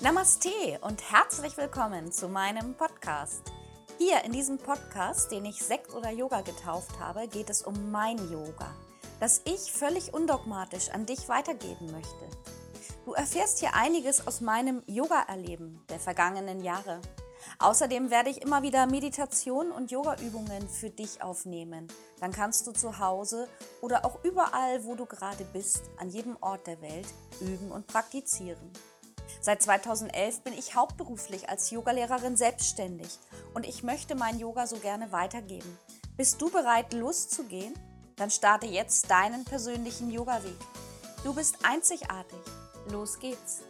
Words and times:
Namaste 0.00 0.78
und 0.82 1.10
herzlich 1.10 1.56
willkommen 1.56 2.12
zu 2.12 2.28
meinem 2.28 2.74
Podcast. 2.76 3.42
Hier 3.98 4.22
in 4.22 4.30
diesem 4.30 4.56
Podcast, 4.56 5.32
den 5.32 5.44
ich 5.44 5.60
Sekt 5.60 5.92
oder 5.92 6.12
Yoga 6.12 6.42
getauft 6.42 7.00
habe, 7.00 7.26
geht 7.26 7.50
es 7.50 7.62
um 7.62 7.90
mein 7.90 8.16
Yoga, 8.30 8.72
das 9.18 9.42
ich 9.44 9.72
völlig 9.72 10.14
undogmatisch 10.14 10.90
an 10.90 11.04
dich 11.04 11.28
weitergeben 11.28 11.90
möchte. 11.90 12.28
Du 13.06 13.14
erfährst 13.14 13.58
hier 13.58 13.74
einiges 13.74 14.24
aus 14.24 14.40
meinem 14.40 14.84
Yoga-Erleben 14.86 15.84
der 15.90 15.98
vergangenen 15.98 16.62
Jahre. 16.62 17.00
Außerdem 17.58 18.08
werde 18.12 18.30
ich 18.30 18.40
immer 18.40 18.62
wieder 18.62 18.86
Meditation 18.86 19.72
und 19.72 19.90
Yoga-Übungen 19.90 20.68
für 20.68 20.90
dich 20.90 21.22
aufnehmen. 21.22 21.88
Dann 22.20 22.30
kannst 22.30 22.68
du 22.68 22.72
zu 22.72 23.00
Hause 23.00 23.48
oder 23.80 24.04
auch 24.04 24.22
überall, 24.22 24.84
wo 24.84 24.94
du 24.94 25.06
gerade 25.06 25.44
bist, 25.52 25.90
an 25.96 26.08
jedem 26.08 26.36
Ort 26.40 26.68
der 26.68 26.80
Welt 26.82 27.08
üben 27.40 27.72
und 27.72 27.88
praktizieren. 27.88 28.70
Seit 29.40 29.62
2011 29.62 30.40
bin 30.40 30.52
ich 30.52 30.74
hauptberuflich 30.74 31.48
als 31.48 31.70
Yogalehrerin 31.70 32.36
selbstständig 32.36 33.18
und 33.54 33.66
ich 33.66 33.82
möchte 33.82 34.14
mein 34.14 34.38
Yoga 34.38 34.66
so 34.66 34.76
gerne 34.76 35.12
weitergeben. 35.12 35.78
Bist 36.16 36.40
du 36.40 36.50
bereit, 36.50 36.92
loszugehen? 36.92 37.74
Dann 38.16 38.30
starte 38.30 38.66
jetzt 38.66 39.10
deinen 39.10 39.44
persönlichen 39.44 40.10
Yoga-Weg. 40.10 40.58
Du 41.22 41.34
bist 41.34 41.56
einzigartig. 41.62 42.38
Los 42.90 43.18
geht's! 43.18 43.62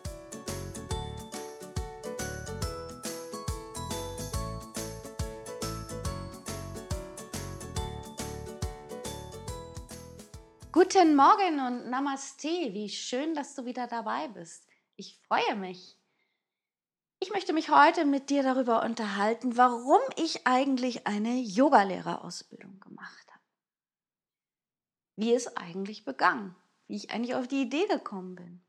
Guten 10.71 11.17
Morgen 11.17 11.59
und 11.59 11.91
Namaste. 11.91 12.49
Wie 12.49 12.89
schön, 12.89 13.35
dass 13.35 13.55
du 13.55 13.65
wieder 13.65 13.89
dabei 13.89 14.29
bist. 14.29 14.68
Ich 15.01 15.17
freue 15.29 15.55
mich. 15.55 15.97
Ich 17.21 17.31
möchte 17.31 17.53
mich 17.53 17.71
heute 17.71 18.05
mit 18.05 18.31
dir 18.31 18.43
darüber 18.43 18.83
unterhalten, 18.83 19.57
warum 19.57 20.01
ich 20.17 20.45
eigentlich 20.45 21.07
eine 21.07 21.37
Yogalehrerausbildung 21.37 22.81
gemacht 22.81 23.27
habe. 23.31 23.45
Wie 25.15 25.33
es 25.33 25.57
eigentlich 25.57 26.05
begann, 26.05 26.57
wie 26.89 26.97
ich 26.97 27.13
eigentlich 27.13 27.37
auf 27.37 27.47
die 27.47 27.63
Idee 27.63 27.87
gekommen 27.87 28.35
bin. 28.35 28.61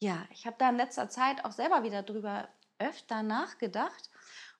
Ja, 0.00 0.26
ich 0.32 0.46
habe 0.46 0.56
da 0.58 0.68
in 0.68 0.76
letzter 0.76 1.08
Zeit 1.08 1.46
auch 1.46 1.52
selber 1.52 1.82
wieder 1.82 2.02
drüber 2.02 2.46
öfter 2.78 3.22
nachgedacht, 3.22 4.10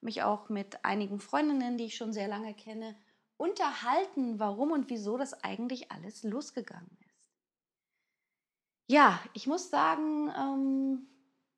mich 0.00 0.22
auch 0.22 0.48
mit 0.48 0.86
einigen 0.86 1.20
Freundinnen, 1.20 1.76
die 1.76 1.84
ich 1.84 1.96
schon 1.96 2.14
sehr 2.14 2.28
lange 2.28 2.54
kenne, 2.54 2.96
unterhalten, 3.36 4.38
warum 4.38 4.72
und 4.72 4.88
wieso 4.88 5.18
das 5.18 5.34
eigentlich 5.44 5.92
alles 5.92 6.22
losgegangen 6.22 6.96
ist. 7.00 7.03
Ja, 8.86 9.18
ich 9.32 9.46
muss 9.46 9.70
sagen, 9.70 10.30
ähm, 10.36 11.06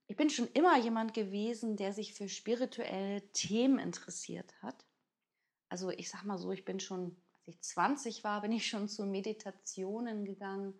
ich 0.07 0.17
bin 0.17 0.31
schon 0.31 0.49
immer 0.49 0.79
jemand 0.79 1.13
gewesen, 1.15 1.77
der 1.77 1.93
sich 1.93 2.15
für 2.15 2.29
spirituelle 2.29 3.23
Themen 3.33 3.79
interessiert 3.79 4.55
hat. 4.63 4.87
Also 5.69 5.91
ich 5.91 6.09
sag 6.09 6.25
mal 6.25 6.39
so, 6.39 6.53
ich 6.53 6.65
bin 6.65 6.79
schon, 6.79 7.17
als 7.33 7.49
ich 7.49 7.61
20 7.63 8.23
war, 8.23 8.43
bin 8.43 8.53
ich 8.53 8.69
schon 8.69 8.89
zu 8.89 9.05
Meditationen 9.05 10.25
gegangen 10.25 10.75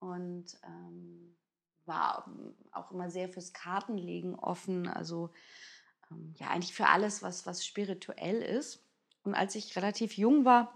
und 0.00 0.58
ähm, 0.64 1.36
war 1.84 2.28
auch 2.72 2.90
immer 2.90 3.10
sehr 3.10 3.28
fürs 3.28 3.52
Kartenlegen 3.52 4.34
offen. 4.34 4.88
Also 4.88 5.30
ähm, 6.10 6.34
ja, 6.38 6.48
eigentlich 6.48 6.74
für 6.74 6.88
alles, 6.88 7.22
was, 7.22 7.46
was 7.46 7.64
spirituell 7.64 8.42
ist. 8.42 8.84
Und 9.22 9.34
als 9.34 9.54
ich 9.54 9.76
relativ 9.76 10.16
jung 10.16 10.44
war, 10.44 10.74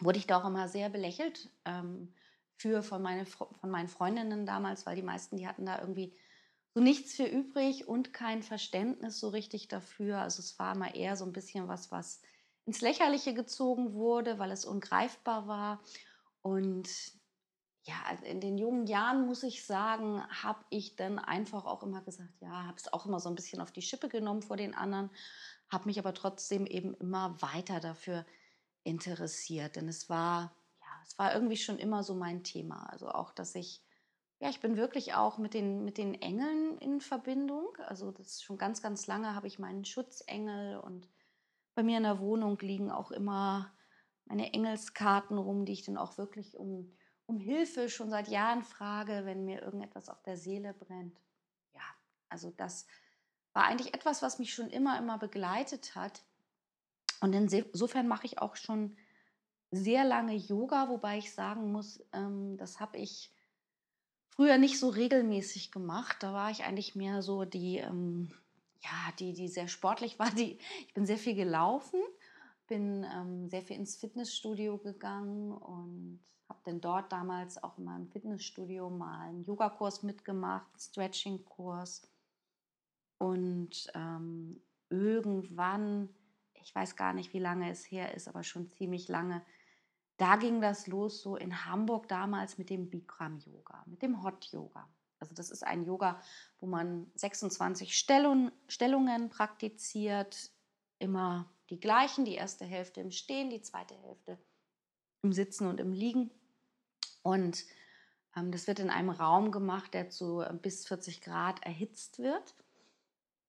wurde 0.00 0.18
ich 0.18 0.26
da 0.26 0.40
auch 0.40 0.46
immer 0.46 0.68
sehr 0.68 0.90
belächelt. 0.90 1.50
Ähm, 1.64 2.12
für 2.56 2.82
von, 2.82 3.02
meine, 3.02 3.26
von 3.26 3.48
meinen 3.70 3.88
Freundinnen 3.88 4.46
damals, 4.46 4.86
weil 4.86 4.96
die 4.96 5.02
meisten, 5.02 5.36
die 5.36 5.46
hatten 5.46 5.66
da 5.66 5.80
irgendwie 5.80 6.16
so 6.74 6.80
nichts 6.80 7.14
für 7.14 7.26
übrig 7.26 7.86
und 7.86 8.12
kein 8.12 8.42
Verständnis 8.42 9.20
so 9.20 9.28
richtig 9.28 9.68
dafür. 9.68 10.18
Also 10.18 10.40
es 10.40 10.58
war 10.58 10.74
immer 10.74 10.94
eher 10.94 11.16
so 11.16 11.24
ein 11.24 11.32
bisschen 11.32 11.68
was, 11.68 11.90
was 11.90 12.22
ins 12.64 12.80
Lächerliche 12.80 13.34
gezogen 13.34 13.94
wurde, 13.94 14.38
weil 14.38 14.50
es 14.50 14.64
ungreifbar 14.64 15.46
war. 15.46 15.82
Und 16.40 16.88
ja, 17.84 17.96
in 18.24 18.40
den 18.40 18.58
jungen 18.58 18.86
Jahren 18.86 19.26
muss 19.26 19.42
ich 19.42 19.66
sagen, 19.66 20.22
habe 20.28 20.64
ich 20.70 20.96
dann 20.96 21.18
einfach 21.18 21.64
auch 21.64 21.82
immer 21.82 22.00
gesagt, 22.02 22.40
ja, 22.40 22.66
habe 22.66 22.76
es 22.76 22.92
auch 22.92 23.06
immer 23.06 23.18
so 23.18 23.28
ein 23.28 23.34
bisschen 23.34 23.60
auf 23.60 23.72
die 23.72 23.82
Schippe 23.82 24.08
genommen 24.08 24.42
vor 24.42 24.56
den 24.56 24.74
anderen, 24.74 25.10
habe 25.68 25.86
mich 25.86 25.98
aber 25.98 26.14
trotzdem 26.14 26.66
eben 26.66 26.94
immer 26.94 27.40
weiter 27.42 27.80
dafür 27.80 28.24
interessiert. 28.84 29.76
Denn 29.76 29.88
es 29.88 30.08
war 30.08 30.54
es 31.02 31.18
war 31.18 31.34
irgendwie 31.34 31.56
schon 31.56 31.78
immer 31.78 32.02
so 32.02 32.14
mein 32.14 32.44
Thema. 32.44 32.86
Also 32.90 33.08
auch, 33.08 33.32
dass 33.32 33.54
ich, 33.54 33.82
ja, 34.40 34.48
ich 34.48 34.60
bin 34.60 34.76
wirklich 34.76 35.14
auch 35.14 35.38
mit 35.38 35.54
den, 35.54 35.84
mit 35.84 35.98
den 35.98 36.14
Engeln 36.14 36.78
in 36.78 37.00
Verbindung. 37.00 37.76
Also 37.86 38.10
das 38.10 38.42
schon 38.42 38.58
ganz, 38.58 38.82
ganz 38.82 39.06
lange 39.06 39.34
habe 39.34 39.46
ich 39.46 39.58
meinen 39.58 39.84
Schutzengel 39.84 40.78
und 40.78 41.08
bei 41.74 41.82
mir 41.82 41.96
in 41.96 42.02
der 42.02 42.20
Wohnung 42.20 42.58
liegen 42.60 42.90
auch 42.90 43.10
immer 43.10 43.72
meine 44.26 44.52
Engelskarten 44.52 45.38
rum, 45.38 45.64
die 45.64 45.72
ich 45.72 45.84
dann 45.84 45.96
auch 45.96 46.18
wirklich 46.18 46.56
um, 46.56 46.96
um 47.26 47.38
Hilfe 47.38 47.88
schon 47.88 48.10
seit 48.10 48.28
Jahren 48.28 48.62
frage, 48.62 49.22
wenn 49.24 49.44
mir 49.44 49.62
irgendetwas 49.62 50.08
auf 50.08 50.22
der 50.22 50.36
Seele 50.36 50.74
brennt. 50.74 51.20
Ja, 51.74 51.82
also 52.28 52.50
das 52.50 52.86
war 53.52 53.64
eigentlich 53.64 53.94
etwas, 53.94 54.22
was 54.22 54.38
mich 54.38 54.54
schon 54.54 54.70
immer, 54.70 54.98
immer 54.98 55.18
begleitet 55.18 55.94
hat. 55.94 56.24
Und 57.20 57.32
insofern 57.34 58.08
mache 58.08 58.26
ich 58.26 58.38
auch 58.38 58.56
schon 58.56 58.96
sehr 59.72 60.04
lange 60.04 60.34
Yoga, 60.34 60.88
wobei 60.90 61.18
ich 61.18 61.32
sagen 61.32 61.72
muss, 61.72 62.04
ähm, 62.12 62.56
das 62.58 62.78
habe 62.78 62.98
ich 62.98 63.30
früher 64.28 64.58
nicht 64.58 64.78
so 64.78 64.90
regelmäßig 64.90 65.72
gemacht. 65.72 66.18
Da 66.20 66.32
war 66.32 66.50
ich 66.50 66.64
eigentlich 66.64 66.94
mehr 66.94 67.22
so 67.22 67.44
die, 67.44 67.78
ähm, 67.78 68.30
ja, 68.80 69.12
die, 69.18 69.32
die 69.32 69.48
sehr 69.48 69.68
sportlich 69.68 70.18
war. 70.18 70.30
Die, 70.30 70.58
ich 70.86 70.94
bin 70.94 71.06
sehr 71.06 71.16
viel 71.16 71.34
gelaufen, 71.34 72.00
bin 72.68 73.04
ähm, 73.14 73.48
sehr 73.48 73.62
viel 73.62 73.76
ins 73.76 73.96
Fitnessstudio 73.96 74.76
gegangen 74.78 75.52
und 75.52 76.20
habe 76.50 76.60
dann 76.64 76.80
dort 76.82 77.10
damals 77.10 77.62
auch 77.62 77.78
in 77.78 77.84
meinem 77.84 78.08
Fitnessstudio 78.08 78.90
mal 78.90 79.20
einen 79.20 79.44
Yogakurs 79.44 80.02
mitgemacht, 80.02 80.66
einen 80.70 80.80
Stretching-Kurs. 80.80 82.08
Und 83.16 83.90
ähm, 83.94 84.60
irgendwann, 84.90 86.10
ich 86.54 86.74
weiß 86.74 86.96
gar 86.96 87.14
nicht, 87.14 87.32
wie 87.32 87.38
lange 87.38 87.70
es 87.70 87.90
her 87.90 88.14
ist, 88.14 88.28
aber 88.28 88.42
schon 88.42 88.68
ziemlich 88.68 89.08
lange, 89.08 89.42
da 90.22 90.36
ging 90.36 90.60
das 90.60 90.86
los 90.86 91.20
so 91.20 91.34
in 91.34 91.66
Hamburg 91.66 92.06
damals 92.06 92.56
mit 92.56 92.70
dem 92.70 92.88
Bikram 92.88 93.38
Yoga, 93.38 93.82
mit 93.86 94.02
dem 94.02 94.22
Hot 94.22 94.44
Yoga. 94.52 94.88
Also 95.18 95.34
das 95.34 95.50
ist 95.50 95.64
ein 95.64 95.82
Yoga, 95.82 96.22
wo 96.60 96.66
man 96.66 97.10
26 97.16 97.98
Stellung, 97.98 98.52
Stellungen 98.68 99.30
praktiziert, 99.30 100.52
immer 101.00 101.52
die 101.70 101.80
gleichen, 101.80 102.24
die 102.24 102.36
erste 102.36 102.64
Hälfte 102.64 103.00
im 103.00 103.10
Stehen, 103.10 103.50
die 103.50 103.62
zweite 103.62 103.96
Hälfte 103.96 104.38
im 105.22 105.32
Sitzen 105.32 105.66
und 105.66 105.80
im 105.80 105.92
Liegen. 105.92 106.30
Und 107.22 107.64
ähm, 108.36 108.52
das 108.52 108.68
wird 108.68 108.78
in 108.78 108.90
einem 108.90 109.10
Raum 109.10 109.50
gemacht, 109.50 109.92
der 109.92 110.08
zu 110.08 110.40
äh, 110.40 110.54
bis 110.54 110.86
40 110.86 111.20
Grad 111.20 111.64
erhitzt 111.64 112.20
wird. 112.20 112.54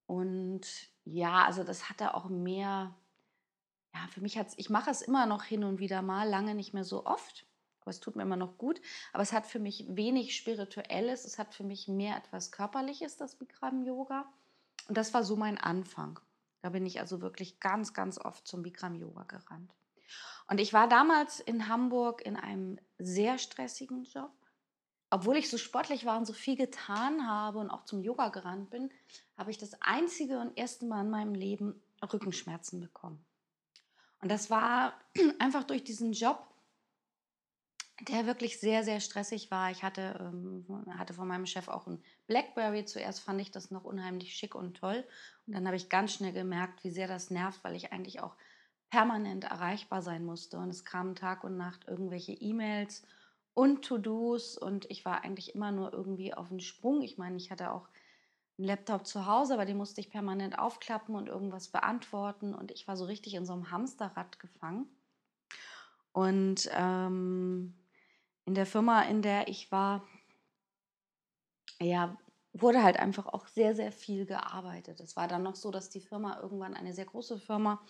Und 0.06 0.66
ja, 1.04 1.44
also 1.44 1.62
das 1.62 1.88
hatte 1.88 2.14
auch 2.14 2.28
mehr 2.28 2.96
ja, 3.94 4.06
für 4.08 4.20
mich 4.20 4.36
hat 4.36 4.48
es, 4.48 4.58
ich 4.58 4.70
mache 4.70 4.90
es 4.90 5.02
immer 5.02 5.26
noch 5.26 5.44
hin 5.44 5.64
und 5.64 5.78
wieder 5.78 6.02
mal, 6.02 6.28
lange 6.28 6.54
nicht 6.54 6.74
mehr 6.74 6.84
so 6.84 7.06
oft, 7.06 7.46
aber 7.80 7.90
es 7.90 8.00
tut 8.00 8.16
mir 8.16 8.22
immer 8.22 8.36
noch 8.36 8.56
gut. 8.56 8.80
Aber 9.12 9.22
es 9.22 9.32
hat 9.32 9.46
für 9.46 9.58
mich 9.58 9.84
wenig 9.88 10.34
Spirituelles, 10.34 11.24
es 11.24 11.38
hat 11.38 11.54
für 11.54 11.64
mich 11.64 11.86
mehr 11.86 12.16
etwas 12.16 12.50
Körperliches, 12.50 13.16
das 13.18 13.36
Bikram 13.36 13.84
Yoga. 13.84 14.24
Und 14.88 14.96
das 14.96 15.12
war 15.12 15.22
so 15.22 15.36
mein 15.36 15.58
Anfang. 15.58 16.18
Da 16.62 16.70
bin 16.70 16.86
ich 16.86 16.98
also 16.98 17.20
wirklich 17.20 17.60
ganz, 17.60 17.92
ganz 17.92 18.18
oft 18.18 18.48
zum 18.48 18.62
Bikram 18.62 18.94
Yoga 18.94 19.24
gerannt. 19.24 19.74
Und 20.48 20.60
ich 20.60 20.72
war 20.72 20.88
damals 20.88 21.40
in 21.40 21.68
Hamburg 21.68 22.22
in 22.24 22.36
einem 22.36 22.78
sehr 22.98 23.38
stressigen 23.38 24.04
Job. 24.04 24.32
Obwohl 25.10 25.36
ich 25.36 25.50
so 25.50 25.58
sportlich 25.58 26.06
war 26.06 26.16
und 26.16 26.26
so 26.26 26.32
viel 26.32 26.56
getan 26.56 27.28
habe 27.28 27.58
und 27.58 27.70
auch 27.70 27.84
zum 27.84 28.02
Yoga 28.02 28.30
gerannt 28.30 28.70
bin, 28.70 28.90
habe 29.36 29.50
ich 29.50 29.58
das 29.58 29.74
einzige 29.82 30.38
und 30.38 30.56
erste 30.56 30.86
Mal 30.86 31.02
in 31.02 31.10
meinem 31.10 31.34
Leben 31.34 31.82
Rückenschmerzen 32.02 32.80
bekommen. 32.80 33.24
Und 34.24 34.30
das 34.30 34.48
war 34.48 34.94
einfach 35.38 35.64
durch 35.64 35.84
diesen 35.84 36.14
Job, 36.14 36.48
der 38.08 38.24
wirklich 38.24 38.58
sehr, 38.58 38.82
sehr 38.82 39.00
stressig 39.00 39.50
war. 39.50 39.70
Ich 39.70 39.82
hatte, 39.82 40.16
ähm, 40.18 40.64
hatte 40.96 41.12
von 41.12 41.28
meinem 41.28 41.44
Chef 41.44 41.68
auch 41.68 41.86
ein 41.86 42.02
Blackberry. 42.26 42.86
Zuerst 42.86 43.20
fand 43.20 43.42
ich 43.42 43.50
das 43.50 43.70
noch 43.70 43.84
unheimlich 43.84 44.34
schick 44.34 44.54
und 44.54 44.78
toll. 44.78 45.04
Und 45.46 45.54
dann 45.54 45.66
habe 45.66 45.76
ich 45.76 45.90
ganz 45.90 46.14
schnell 46.14 46.32
gemerkt, 46.32 46.84
wie 46.84 46.90
sehr 46.90 47.06
das 47.06 47.30
nervt, 47.30 47.62
weil 47.64 47.76
ich 47.76 47.92
eigentlich 47.92 48.20
auch 48.20 48.34
permanent 48.88 49.44
erreichbar 49.44 50.00
sein 50.00 50.24
musste. 50.24 50.56
Und 50.56 50.70
es 50.70 50.86
kamen 50.86 51.16
Tag 51.16 51.44
und 51.44 51.58
Nacht 51.58 51.86
irgendwelche 51.86 52.32
E-Mails 52.32 53.02
und 53.52 53.84
To-Dos. 53.84 54.56
Und 54.56 54.90
ich 54.90 55.04
war 55.04 55.22
eigentlich 55.22 55.54
immer 55.54 55.70
nur 55.70 55.92
irgendwie 55.92 56.32
auf 56.32 56.48
dem 56.48 56.60
Sprung. 56.60 57.02
Ich 57.02 57.18
meine, 57.18 57.36
ich 57.36 57.50
hatte 57.50 57.72
auch 57.72 57.90
einen 58.58 58.68
Laptop 58.68 59.06
zu 59.06 59.26
Hause, 59.26 59.54
aber 59.54 59.64
den 59.64 59.76
musste 59.76 60.00
ich 60.00 60.10
permanent 60.10 60.58
aufklappen 60.58 61.14
und 61.14 61.28
irgendwas 61.28 61.68
beantworten. 61.68 62.54
Und 62.54 62.70
ich 62.70 62.86
war 62.86 62.96
so 62.96 63.04
richtig 63.04 63.34
in 63.34 63.46
so 63.46 63.52
einem 63.52 63.70
Hamsterrad 63.70 64.38
gefangen. 64.38 64.86
Und 66.12 66.70
ähm, 66.72 67.74
in 68.44 68.54
der 68.54 68.66
Firma, 68.66 69.02
in 69.02 69.22
der 69.22 69.48
ich 69.48 69.72
war, 69.72 70.06
ja, 71.80 72.16
wurde 72.52 72.84
halt 72.84 72.98
einfach 72.98 73.26
auch 73.26 73.48
sehr, 73.48 73.74
sehr 73.74 73.90
viel 73.90 74.26
gearbeitet. 74.26 75.00
Es 75.00 75.16
war 75.16 75.26
dann 75.26 75.42
noch 75.42 75.56
so, 75.56 75.70
dass 75.70 75.90
die 75.90 76.00
Firma 76.00 76.38
irgendwann, 76.40 76.74
eine 76.74 76.94
sehr 76.94 77.04
große 77.04 77.38
Firma, 77.40 77.84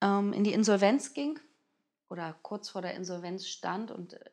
ähm, 0.00 0.32
in 0.32 0.44
die 0.44 0.52
Insolvenz 0.52 1.12
ging 1.12 1.38
oder 2.08 2.34
kurz 2.42 2.70
vor 2.70 2.82
der 2.82 2.94
Insolvenz 2.94 3.46
stand 3.46 3.90
und 3.90 4.14
äh, 4.14 4.30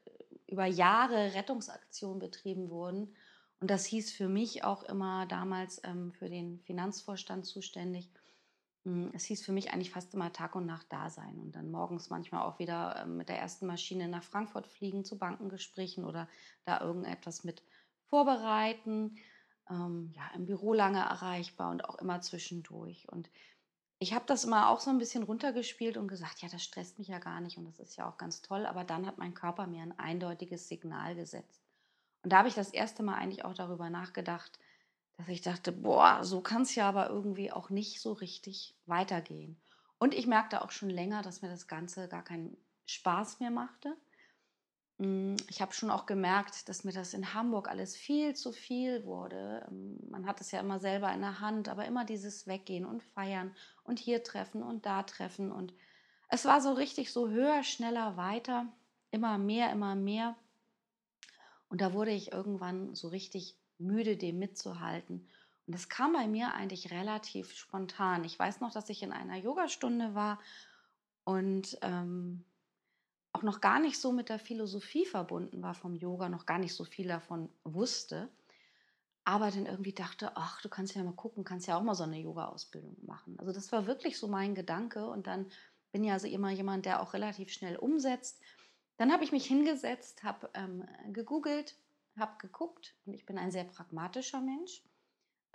über 0.48 0.66
Jahre 0.66 1.34
Rettungsaktionen 1.34 2.19
betrieben 2.19 2.69
wurden. 2.69 3.16
Und 3.63 3.69
das 3.69 3.86
hieß 3.86 4.12
für 4.12 4.27
mich 4.27 4.65
auch 4.65 4.83
immer 4.83 5.25
damals 5.25 5.80
ähm, 5.86 6.12
für 6.12 6.27
den 6.27 6.60
Finanzvorstand 6.60 7.45
zuständig. 7.45 8.12
Hm, 8.83 9.10
es 9.13 9.24
hieß 9.24 9.45
für 9.45 9.54
mich 9.54 9.71
eigentlich 9.71 9.92
fast 9.92 10.13
immer 10.13 10.33
Tag 10.33 10.56
und 10.56 10.65
Nacht 10.65 10.88
da 10.89 11.10
sein 11.10 11.39
und 11.39 11.54
dann 11.54 11.71
morgens 11.71 12.10
manchmal 12.10 12.42
auch 12.42 12.60
wieder 12.60 13.01
ähm, 13.01 13.15
mit 13.15 13.30
der 13.30 13.39
ersten 13.39 13.65
Maschine 13.65 14.10
nach 14.10 14.25
Frankfurt 14.25 14.68
fliegen 14.68 15.06
zu 15.06 15.18
Bankengesprächen 15.18 16.04
oder 16.04 16.27
da 16.65 16.81
irgendetwas 16.81 17.45
mit 17.45 17.63
vorbereiten. 18.07 19.15
Ähm, 19.69 20.12
ja, 20.13 20.30
im 20.36 20.45
Büro 20.45 20.74
lange 20.74 21.00
erreichbar 21.00 21.71
und 21.71 21.86
auch 21.86 22.00
immer 22.00 22.19
zwischendurch. 22.19 23.07
Und 23.13 23.30
ich 24.00 24.13
habe 24.13 24.25
das 24.27 24.44
immer 24.44 24.71
auch 24.71 24.81
so 24.81 24.89
ein 24.89 24.98
bisschen 24.98 25.24
runtergespielt 25.24 25.95
und 25.95 26.09
gesagt, 26.09 26.42
ja, 26.42 26.50
das 26.50 26.66
stresst 26.66 27.00
mich 27.00 27.07
ja 27.07 27.19
gar 27.19 27.39
nicht 27.39 27.57
und 27.57 27.63
das 27.63 27.80
ist 27.80 27.95
ja 27.95 28.09
auch 28.09 28.18
ganz 28.18 28.42
toll. 28.42 28.66
Aber 28.66 28.83
dann 28.83 29.07
hat 29.07 29.19
mein 29.19 29.33
Körper 29.33 29.68
mir 29.68 29.83
ein 29.83 29.98
eindeutiges 29.98 30.68
Signal 30.68 31.16
gesetzt. 31.16 31.62
Und 32.23 32.31
da 32.31 32.37
habe 32.39 32.47
ich 32.47 32.55
das 32.55 32.71
erste 32.71 33.03
Mal 33.03 33.15
eigentlich 33.15 33.45
auch 33.45 33.53
darüber 33.53 33.89
nachgedacht, 33.89 34.57
dass 35.17 35.27
ich 35.27 35.41
dachte, 35.41 35.71
boah, 35.71 36.23
so 36.23 36.41
kann 36.41 36.63
es 36.63 36.73
ja 36.75 36.87
aber 36.87 37.09
irgendwie 37.09 37.51
auch 37.51 37.69
nicht 37.69 38.01
so 38.01 38.13
richtig 38.13 38.75
weitergehen. 38.85 39.57
Und 39.99 40.13
ich 40.13 40.27
merkte 40.27 40.61
auch 40.61 40.71
schon 40.71 40.89
länger, 40.89 41.21
dass 41.21 41.41
mir 41.41 41.49
das 41.49 41.67
Ganze 41.67 42.07
gar 42.07 42.23
keinen 42.23 42.57
Spaß 42.85 43.39
mehr 43.39 43.51
machte. 43.51 43.95
Hm, 44.99 45.35
ich 45.49 45.61
habe 45.61 45.73
schon 45.73 45.89
auch 45.89 46.05
gemerkt, 46.05 46.67
dass 46.69 46.83
mir 46.83 46.93
das 46.93 47.13
in 47.13 47.33
Hamburg 47.33 47.69
alles 47.69 47.95
viel 47.95 48.35
zu 48.35 48.51
viel 48.51 49.05
wurde. 49.05 49.65
Ähm, 49.69 49.99
man 50.09 50.25
hat 50.25 50.41
es 50.41 50.51
ja 50.51 50.59
immer 50.59 50.79
selber 50.79 51.11
in 51.13 51.21
der 51.21 51.39
Hand, 51.39 51.69
aber 51.69 51.85
immer 51.85 52.05
dieses 52.05 52.47
Weggehen 52.47 52.85
und 52.85 53.03
Feiern 53.03 53.55
und 53.83 53.99
hier 53.99 54.23
treffen 54.23 54.63
und 54.63 54.85
da 54.85 55.03
treffen. 55.03 55.51
Und 55.51 55.73
es 56.29 56.45
war 56.45 56.61
so 56.61 56.73
richtig 56.73 57.11
so 57.11 57.29
höher, 57.29 57.63
schneller, 57.63 58.17
weiter, 58.17 58.67
immer 59.11 59.37
mehr, 59.37 59.71
immer 59.71 59.95
mehr. 59.95 60.35
Und 61.73 61.81
da 61.81 61.91
wurde 61.91 62.11
ich 62.11 62.31
irgendwann 62.31 62.93
so 62.93 63.07
richtig 63.07 63.57
müde, 63.79 64.15
dem 64.15 64.37
mitzuhalten. 64.37 65.27
Und 65.65 65.73
das 65.73 65.89
kam 65.89 66.13
bei 66.13 66.27
mir 66.27 66.53
eigentlich 66.53 66.91
relativ 66.91 67.51
spontan. 67.51 68.23
Ich 68.25 68.37
weiß 68.37 68.59
noch, 68.59 68.71
dass 68.71 68.89
ich 68.89 69.01
in 69.01 69.11
einer 69.11 69.37
Yogastunde 69.37 70.13
war 70.13 70.39
und 71.23 71.79
ähm, 71.81 72.45
auch 73.31 73.41
noch 73.41 73.59
gar 73.59 73.79
nicht 73.79 73.99
so 73.99 74.11
mit 74.11 74.29
der 74.29 74.37
Philosophie 74.37 75.07
verbunden 75.07 75.63
war 75.63 75.73
vom 75.73 75.95
Yoga, 75.95 76.29
noch 76.29 76.45
gar 76.45 76.59
nicht 76.59 76.75
so 76.75 76.83
viel 76.83 77.07
davon 77.07 77.49
wusste, 77.63 78.29
aber 79.23 79.49
dann 79.49 79.65
irgendwie 79.65 79.93
dachte, 79.93 80.33
ach, 80.35 80.61
du 80.61 80.69
kannst 80.69 80.93
ja 80.93 81.03
mal 81.03 81.13
gucken, 81.13 81.43
kannst 81.43 81.65
ja 81.65 81.75
auch 81.75 81.81
mal 81.81 81.95
so 81.95 82.03
eine 82.03 82.19
Yoga-Ausbildung 82.19 82.97
machen. 83.07 83.35
Also 83.39 83.51
das 83.51 83.71
war 83.71 83.87
wirklich 83.87 84.19
so 84.19 84.27
mein 84.27 84.53
Gedanke 84.53 85.07
und 85.07 85.25
dann 85.25 85.47
bin 85.91 86.03
ja 86.03 86.13
also 86.13 86.27
immer 86.27 86.51
jemand, 86.51 86.85
der 86.85 87.01
auch 87.01 87.13
relativ 87.13 87.51
schnell 87.51 87.77
umsetzt. 87.77 88.39
Dann 89.03 89.11
habe 89.11 89.25
ich 89.25 89.33
mich 89.33 89.45
hingesetzt, 89.45 90.23
habe 90.23 90.50
ähm, 90.53 90.88
gegoogelt, 91.11 91.75
habe 92.17 92.38
geguckt 92.38 92.95
und 93.05 93.13
ich 93.13 93.25
bin 93.25 93.38
ein 93.38 93.51
sehr 93.51 93.65
pragmatischer 93.65 94.39
Mensch 94.39 94.81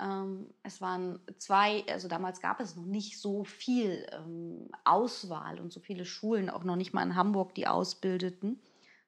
ähm, 0.01 0.55
es 0.63 0.81
waren 0.81 1.19
zwei, 1.39 1.85
also 1.89 2.09
damals 2.09 2.41
gab 2.41 2.61
es 2.61 2.77
noch 2.77 2.87
nicht 2.87 3.21
so 3.21 3.45
viel 3.45 4.07
ähm, 4.13 4.71
Auswahl 4.85 5.61
und 5.61 5.73
so 5.73 5.81
viele 5.81 6.05
Schulen, 6.05 6.51
auch 6.51 6.63
noch 6.63 6.77
nicht 6.77 6.93
mal 6.93 7.03
in 7.03 7.17
Hamburg, 7.17 7.55
die 7.55 7.67
ausbildeten. 7.67 8.63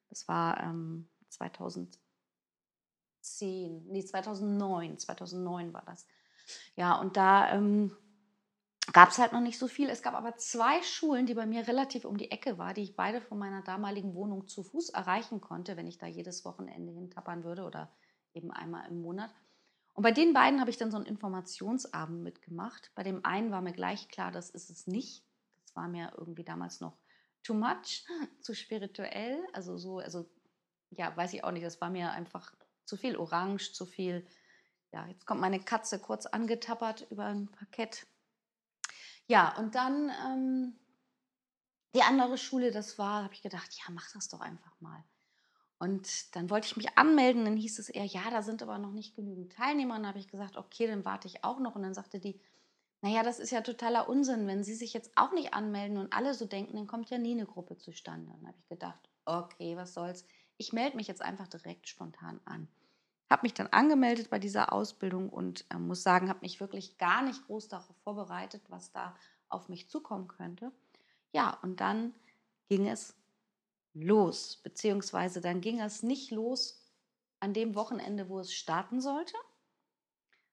Das 0.09 0.27
war 0.27 0.61
ähm, 0.61 1.07
2010, 1.29 1.97
nee, 3.87 4.03
2009, 4.03 4.97
2009 4.97 5.73
war 5.73 5.83
das. 5.85 6.05
Ja, 6.75 6.99
und 6.99 7.15
da 7.15 7.53
ähm, 7.53 7.95
gab 8.93 9.09
es 9.09 9.19
halt 9.19 9.33
noch 9.33 9.41
nicht 9.41 9.59
so 9.59 9.67
viel. 9.67 9.89
Es 9.89 10.01
gab 10.01 10.13
aber 10.13 10.35
zwei 10.37 10.81
Schulen, 10.81 11.25
die 11.25 11.33
bei 11.33 11.45
mir 11.45 11.67
relativ 11.67 12.05
um 12.05 12.17
die 12.17 12.31
Ecke 12.31 12.57
waren, 12.57 12.75
die 12.75 12.83
ich 12.83 12.95
beide 12.95 13.21
von 13.21 13.37
meiner 13.37 13.61
damaligen 13.61 14.15
Wohnung 14.15 14.47
zu 14.47 14.63
Fuß 14.63 14.89
erreichen 14.89 15.41
konnte, 15.41 15.77
wenn 15.77 15.87
ich 15.87 15.97
da 15.97 16.07
jedes 16.07 16.45
Wochenende 16.45 16.91
hintappern 16.91 17.43
würde 17.43 17.63
oder 17.63 17.91
eben 18.33 18.51
einmal 18.51 18.87
im 18.89 19.01
Monat. 19.01 19.33
Und 19.93 20.03
bei 20.03 20.11
den 20.11 20.33
beiden 20.33 20.59
habe 20.59 20.69
ich 20.69 20.77
dann 20.77 20.91
so 20.91 20.97
einen 20.97 21.05
Informationsabend 21.05 22.23
mitgemacht. 22.23 22.91
Bei 22.95 23.03
dem 23.03 23.25
einen 23.25 23.51
war 23.51 23.61
mir 23.61 23.73
gleich 23.73 24.07
klar, 24.07 24.31
das 24.31 24.49
ist 24.49 24.69
es 24.69 24.87
nicht. 24.87 25.23
Das 25.65 25.75
war 25.75 25.87
mir 25.87 26.13
irgendwie 26.17 26.43
damals 26.43 26.79
noch 26.79 26.97
too 27.43 27.53
much, 27.53 28.05
zu 28.41 28.55
spirituell. 28.55 29.45
Also 29.53 29.77
so, 29.77 29.99
also 29.99 30.29
ja, 30.91 31.15
weiß 31.15 31.33
ich 31.33 31.43
auch 31.43 31.51
nicht. 31.51 31.65
Das 31.65 31.81
war 31.81 31.89
mir 31.89 32.11
einfach 32.11 32.53
zu 32.85 32.97
viel 32.97 33.17
Orange, 33.17 33.73
zu 33.73 33.85
viel. 33.85 34.25
Ja, 34.91 35.07
jetzt 35.07 35.25
kommt 35.25 35.41
meine 35.41 35.59
Katze 35.59 35.99
kurz 35.99 36.25
angetappert 36.25 37.07
über 37.09 37.25
ein 37.25 37.49
Parkett. 37.49 38.05
Ja, 39.31 39.57
und 39.57 39.75
dann 39.75 40.11
ähm, 40.27 40.73
die 41.95 42.01
andere 42.01 42.37
Schule, 42.37 42.69
das 42.69 42.99
war, 42.99 43.23
habe 43.23 43.33
ich 43.33 43.41
gedacht, 43.41 43.73
ja, 43.79 43.85
mach 43.93 44.11
das 44.11 44.27
doch 44.27 44.41
einfach 44.41 44.73
mal. 44.81 45.05
Und 45.79 46.35
dann 46.35 46.49
wollte 46.49 46.67
ich 46.67 46.75
mich 46.75 46.97
anmelden, 46.97 47.45
dann 47.45 47.55
hieß 47.55 47.79
es 47.79 47.87
eher, 47.87 48.03
ja, 48.03 48.29
da 48.29 48.41
sind 48.41 48.61
aber 48.61 48.77
noch 48.77 48.91
nicht 48.91 49.15
genügend 49.15 49.53
Teilnehmer. 49.53 49.95
Und 49.95 50.01
dann 50.01 50.09
habe 50.09 50.19
ich 50.19 50.27
gesagt, 50.27 50.57
okay, 50.57 50.85
dann 50.85 51.05
warte 51.05 51.29
ich 51.29 51.45
auch 51.45 51.59
noch. 51.59 51.75
Und 51.75 51.83
dann 51.83 51.93
sagte 51.93 52.19
die, 52.19 52.41
naja, 52.99 53.23
das 53.23 53.39
ist 53.39 53.51
ja 53.51 53.61
totaler 53.61 54.09
Unsinn. 54.09 54.47
Wenn 54.47 54.65
Sie 54.65 54.75
sich 54.75 54.93
jetzt 54.93 55.13
auch 55.15 55.31
nicht 55.31 55.53
anmelden 55.53 55.97
und 55.97 56.11
alle 56.11 56.33
so 56.33 56.45
denken, 56.45 56.75
dann 56.75 56.87
kommt 56.87 57.09
ja 57.09 57.17
nie 57.17 57.31
eine 57.31 57.45
Gruppe 57.45 57.77
zustande. 57.77 58.29
Und 58.33 58.41
dann 58.41 58.49
habe 58.49 58.59
ich 58.59 58.67
gedacht, 58.67 59.09
okay, 59.23 59.77
was 59.77 59.93
soll's. 59.93 60.25
Ich 60.57 60.73
melde 60.73 60.97
mich 60.97 61.07
jetzt 61.07 61.21
einfach 61.21 61.47
direkt 61.47 61.87
spontan 61.87 62.41
an. 62.43 62.67
Habe 63.31 63.43
mich 63.43 63.53
dann 63.53 63.67
angemeldet 63.67 64.29
bei 64.29 64.39
dieser 64.39 64.73
Ausbildung 64.73 65.29
und 65.29 65.63
äh, 65.69 65.77
muss 65.77 66.03
sagen, 66.03 66.27
habe 66.27 66.41
mich 66.41 66.59
wirklich 66.59 66.97
gar 66.97 67.21
nicht 67.21 67.45
groß 67.45 67.69
darauf 67.69 67.95
vorbereitet, 68.03 68.61
was 68.67 68.91
da 68.91 69.15
auf 69.47 69.69
mich 69.69 69.87
zukommen 69.87 70.27
könnte. 70.27 70.73
Ja, 71.31 71.57
und 71.61 71.79
dann 71.79 72.13
ging 72.67 72.89
es 72.89 73.15
los, 73.93 74.57
beziehungsweise 74.63 75.39
dann 75.39 75.61
ging 75.61 75.79
es 75.79 76.03
nicht 76.03 76.31
los 76.31 76.85
an 77.39 77.53
dem 77.53 77.73
Wochenende, 77.73 78.27
wo 78.27 78.37
es 78.39 78.53
starten 78.53 78.99
sollte. 78.99 79.37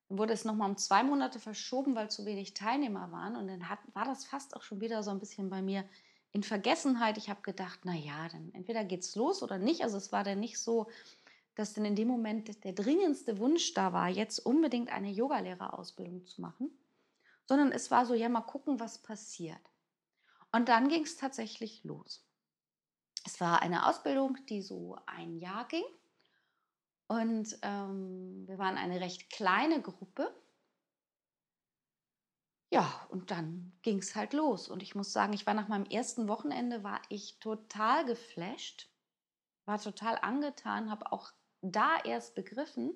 Dann 0.09 0.19
wurde 0.19 0.33
es 0.33 0.45
nochmal 0.45 0.71
um 0.71 0.77
zwei 0.77 1.03
Monate 1.03 1.41
verschoben, 1.41 1.97
weil 1.97 2.11
zu 2.11 2.27
wenig 2.27 2.55
Teilnehmer 2.55 3.11
waren. 3.11 3.35
Und 3.35 3.49
dann 3.49 3.69
hat, 3.69 3.81
war 3.93 4.05
das 4.05 4.25
fast 4.25 4.55
auch 4.55 4.63
schon 4.63 4.81
wieder 4.81 5.03
so 5.03 5.11
ein 5.11 5.19
bisschen 5.19 5.51
bei 5.51 5.63
mir 5.63 5.85
in 6.31 6.45
Vergessenheit. 6.45 7.19
Ich 7.19 7.29
habe 7.29 7.43
gedacht, 7.43 7.85
naja, 7.85 8.29
dann 8.31 8.53
entweder 8.55 8.85
geht 8.85 9.01
es 9.01 9.17
los 9.17 9.43
oder 9.43 9.59
nicht. 9.59 9.83
Also 9.83 9.97
es 9.97 10.13
war 10.13 10.23
dann 10.23 10.41
nicht 10.41 10.61
so, 10.61 10.89
dass 11.58 11.74
dann 11.74 11.84
in 11.84 11.96
dem 11.96 12.06
Moment 12.06 12.62
der 12.62 12.72
dringendste 12.72 13.38
Wunsch 13.38 13.74
da 13.74 13.93
war, 13.93 14.08
jetzt 14.08 14.38
unbedingt 14.38 14.93
eine 14.93 15.10
Yogalehrerausbildung 15.10 16.24
zu 16.24 16.41
machen, 16.41 16.70
sondern 17.46 17.72
es 17.72 17.91
war 17.91 18.06
so, 18.06 18.15
ja, 18.15 18.29
mal 18.29 18.43
gucken, 18.43 18.79
was 18.79 19.03
passiert. 19.03 19.60
Und 20.53 20.69
dann 20.69 20.88
ging 20.88 21.03
es 21.03 21.17
tatsächlich 21.17 21.82
los. 21.82 22.24
Es 23.27 23.41
war 23.41 23.60
eine 23.60 23.86
Ausbildung, 23.86 24.38
die 24.46 24.62
so 24.62 24.98
ein 25.06 25.36
Jahr 25.36 25.67
ging. 25.67 25.82
Und 27.08 27.58
ähm, 27.62 28.46
wir 28.46 28.58
waren 28.58 28.77
eine 28.77 29.00
recht 29.00 29.29
kleine 29.29 29.82
Gruppe. 29.82 30.32
Ja, 32.70 33.05
und 33.10 33.32
dann 33.32 33.77
ging 33.82 33.98
es 33.98 34.15
halt 34.15 34.32
los. 34.32 34.69
Und 34.69 34.81
ich 34.81 34.94
muss 34.94 35.12
sagen, 35.12 35.32
ich 35.32 35.44
war 35.44 35.55
nach 35.55 35.67
meinem 35.67 35.86
ersten 35.86 36.29
Wochenende, 36.29 36.84
war 36.84 37.03
ich 37.08 37.41
total 37.41 38.05
geflasht, 38.05 38.88
war 39.65 39.81
total 39.81 40.19
angetan, 40.19 40.88
habe 40.88 41.10
auch 41.10 41.32
da 41.62 41.98
erst 42.05 42.34
begriffen, 42.34 42.93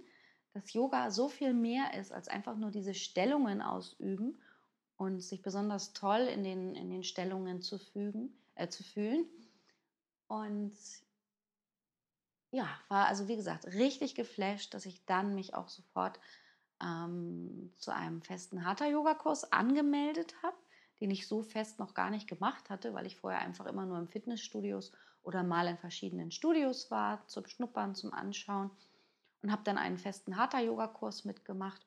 dass 0.52 0.73
Yoga 0.73 1.11
so 1.11 1.28
viel 1.28 1.54
mehr 1.54 1.95
ist, 1.95 2.12
als 2.12 2.28
einfach 2.28 2.57
nur 2.57 2.71
diese 2.71 2.95
Stellungen 2.95 3.62
ausüben 3.62 4.40
und 4.97 5.21
sich 5.21 5.42
besonders 5.42 5.92
toll 5.92 6.21
in 6.21 6.45
den, 6.45 6.75
in 6.75 6.90
den 6.90 7.04
Stellungen 7.04 7.62
zu, 7.62 7.78
fügen, 7.78 8.37
äh, 8.54 8.69
zu 8.69 8.83
fühlen. 8.83 9.26
Und 10.28 10.73
ja, 12.50 12.69
war 12.88 13.07
also 13.07 13.28
wie 13.28 13.37
gesagt 13.37 13.66
richtig 13.66 14.14
geflasht, 14.14 14.75
dass 14.75 14.87
ich 14.87 15.04
dann 15.07 15.35
mich 15.35 15.54
auch 15.54 15.69
sofort 15.69 16.21
ähm, 16.83 17.73
zu 17.78 17.92
einem 17.92 18.23
festen 18.23 18.64
Hatha-Yoga-Kurs 18.64 19.52
angemeldet 19.52 20.35
habe, 20.42 20.57
den 21.00 21.11
ich 21.11 21.26
so 21.26 21.42
fest 21.42 21.78
noch 21.78 21.95
gar 21.95 22.11
nicht 22.11 22.28
gemacht 22.28 22.69
hatte, 22.69 22.92
weil 22.92 23.07
ich 23.07 23.16
vorher 23.16 23.40
einfach 23.40 23.66
immer 23.66 23.87
nur 23.87 23.99
im 23.99 24.09
Fitnessstudios 24.09 24.92
oder 25.23 25.43
mal 25.43 25.67
in 25.67 25.79
verschiedenen 25.79 26.31
Studios 26.31 26.91
war, 26.91 27.26
zum 27.26 27.47
Schnuppern, 27.47 27.95
zum 27.95 28.12
Anschauen. 28.12 28.71
Und 29.43 29.50
habe 29.50 29.62
dann 29.64 29.79
einen 29.79 29.99
festen 29.99 30.37
Hatha-Yoga-Kurs 30.37 31.25
mitgemacht. 31.25 31.87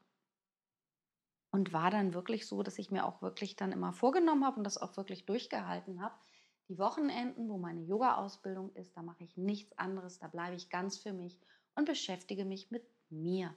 Und 1.52 1.72
war 1.72 1.90
dann 1.90 2.14
wirklich 2.14 2.48
so, 2.48 2.64
dass 2.64 2.80
ich 2.80 2.92
mir 2.92 3.06
auch 3.06 3.22
wirklich 3.22 3.56
dann 3.56 3.72
immer 3.72 3.94
vorgenommen 3.94 4.46
habe 4.46 4.58
und 4.58 4.64
das 4.66 4.78
auch 4.78 4.98
wirklich 4.98 5.26
durchgehalten 5.26 6.02
habe, 6.02 6.16
die 6.68 6.78
Wochenenden, 6.80 7.48
wo 7.48 7.58
meine 7.58 7.82
Yoga-Ausbildung 7.82 8.74
ist, 8.74 8.98
da 8.98 9.04
mache 9.04 9.24
ich 9.24 9.38
nichts 9.38 9.78
anderes, 9.78 10.20
da 10.20 10.28
bleibe 10.28 10.56
ich 10.56 10.70
ganz 10.70 10.98
für 10.98 11.14
mich 11.14 11.40
und 11.76 11.86
beschäftige 11.86 12.44
mich 12.44 12.72
mit 12.72 12.84
mir. 13.10 13.54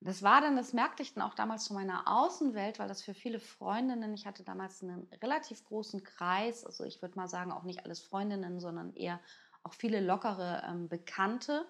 Das 0.00 0.22
war 0.22 0.40
dann, 0.40 0.54
das 0.56 0.72
merkte 0.72 1.02
ich 1.02 1.14
dann 1.14 1.24
auch 1.24 1.34
damals 1.34 1.64
zu 1.64 1.74
meiner 1.74 2.06
Außenwelt, 2.06 2.78
weil 2.78 2.86
das 2.86 3.02
für 3.02 3.14
viele 3.14 3.40
Freundinnen, 3.40 4.14
ich 4.14 4.26
hatte 4.26 4.44
damals 4.44 4.82
einen 4.82 5.08
relativ 5.22 5.64
großen 5.64 6.04
Kreis, 6.04 6.64
also 6.64 6.84
ich 6.84 7.02
würde 7.02 7.16
mal 7.16 7.26
sagen, 7.26 7.50
auch 7.50 7.64
nicht 7.64 7.84
alles 7.84 8.00
Freundinnen, 8.00 8.60
sondern 8.60 8.94
eher 8.94 9.18
auch 9.64 9.74
viele 9.74 10.00
lockere 10.00 10.62
ähm, 10.68 10.88
Bekannte. 10.88 11.66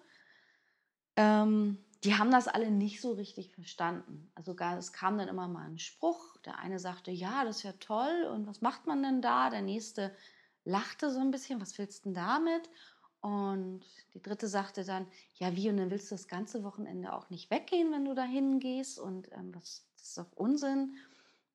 Ähm, 1.16 1.78
die 2.04 2.14
haben 2.14 2.30
das 2.30 2.47
alle 2.49 2.70
nicht 2.70 3.00
so 3.00 3.12
richtig 3.12 3.52
verstanden. 3.52 4.30
Also 4.35 4.54
es 4.56 4.92
kam 4.92 5.18
dann 5.18 5.28
immer 5.28 5.49
mal 5.49 5.66
ein 5.66 5.78
Spruch. 5.78 6.37
Der 6.44 6.58
eine 6.58 6.78
sagte, 6.78 7.11
ja, 7.11 7.44
das 7.44 7.58
ist 7.58 7.62
ja 7.64 7.73
toll. 7.73 8.28
Und 8.32 8.47
was 8.47 8.61
macht 8.61 8.87
man 8.87 9.02
denn 9.02 9.20
da? 9.20 9.50
Der 9.50 9.62
nächste 9.62 10.14
lachte 10.64 11.11
so 11.11 11.18
ein 11.18 11.32
bisschen, 11.32 11.61
was 11.61 11.76
willst 11.76 12.04
du 12.04 12.11
denn 12.11 12.14
damit? 12.14 12.70
Und 13.20 13.84
die 14.14 14.22
dritte 14.22 14.46
sagte 14.46 14.84
dann, 14.84 15.06
ja, 15.34 15.54
wie, 15.56 15.68
und 15.70 15.76
dann 15.76 15.90
willst 15.90 16.10
du 16.10 16.14
das 16.14 16.28
ganze 16.28 16.62
Wochenende 16.62 17.12
auch 17.12 17.30
nicht 17.30 17.50
weggehen, 17.50 17.92
wenn 17.92 18.04
du 18.04 18.14
da 18.14 18.22
hingehst? 18.22 18.98
Und 18.98 19.30
ähm, 19.32 19.54
was, 19.54 19.84
das 19.96 20.08
ist 20.08 20.18
doch 20.18 20.32
Unsinn. 20.34 20.96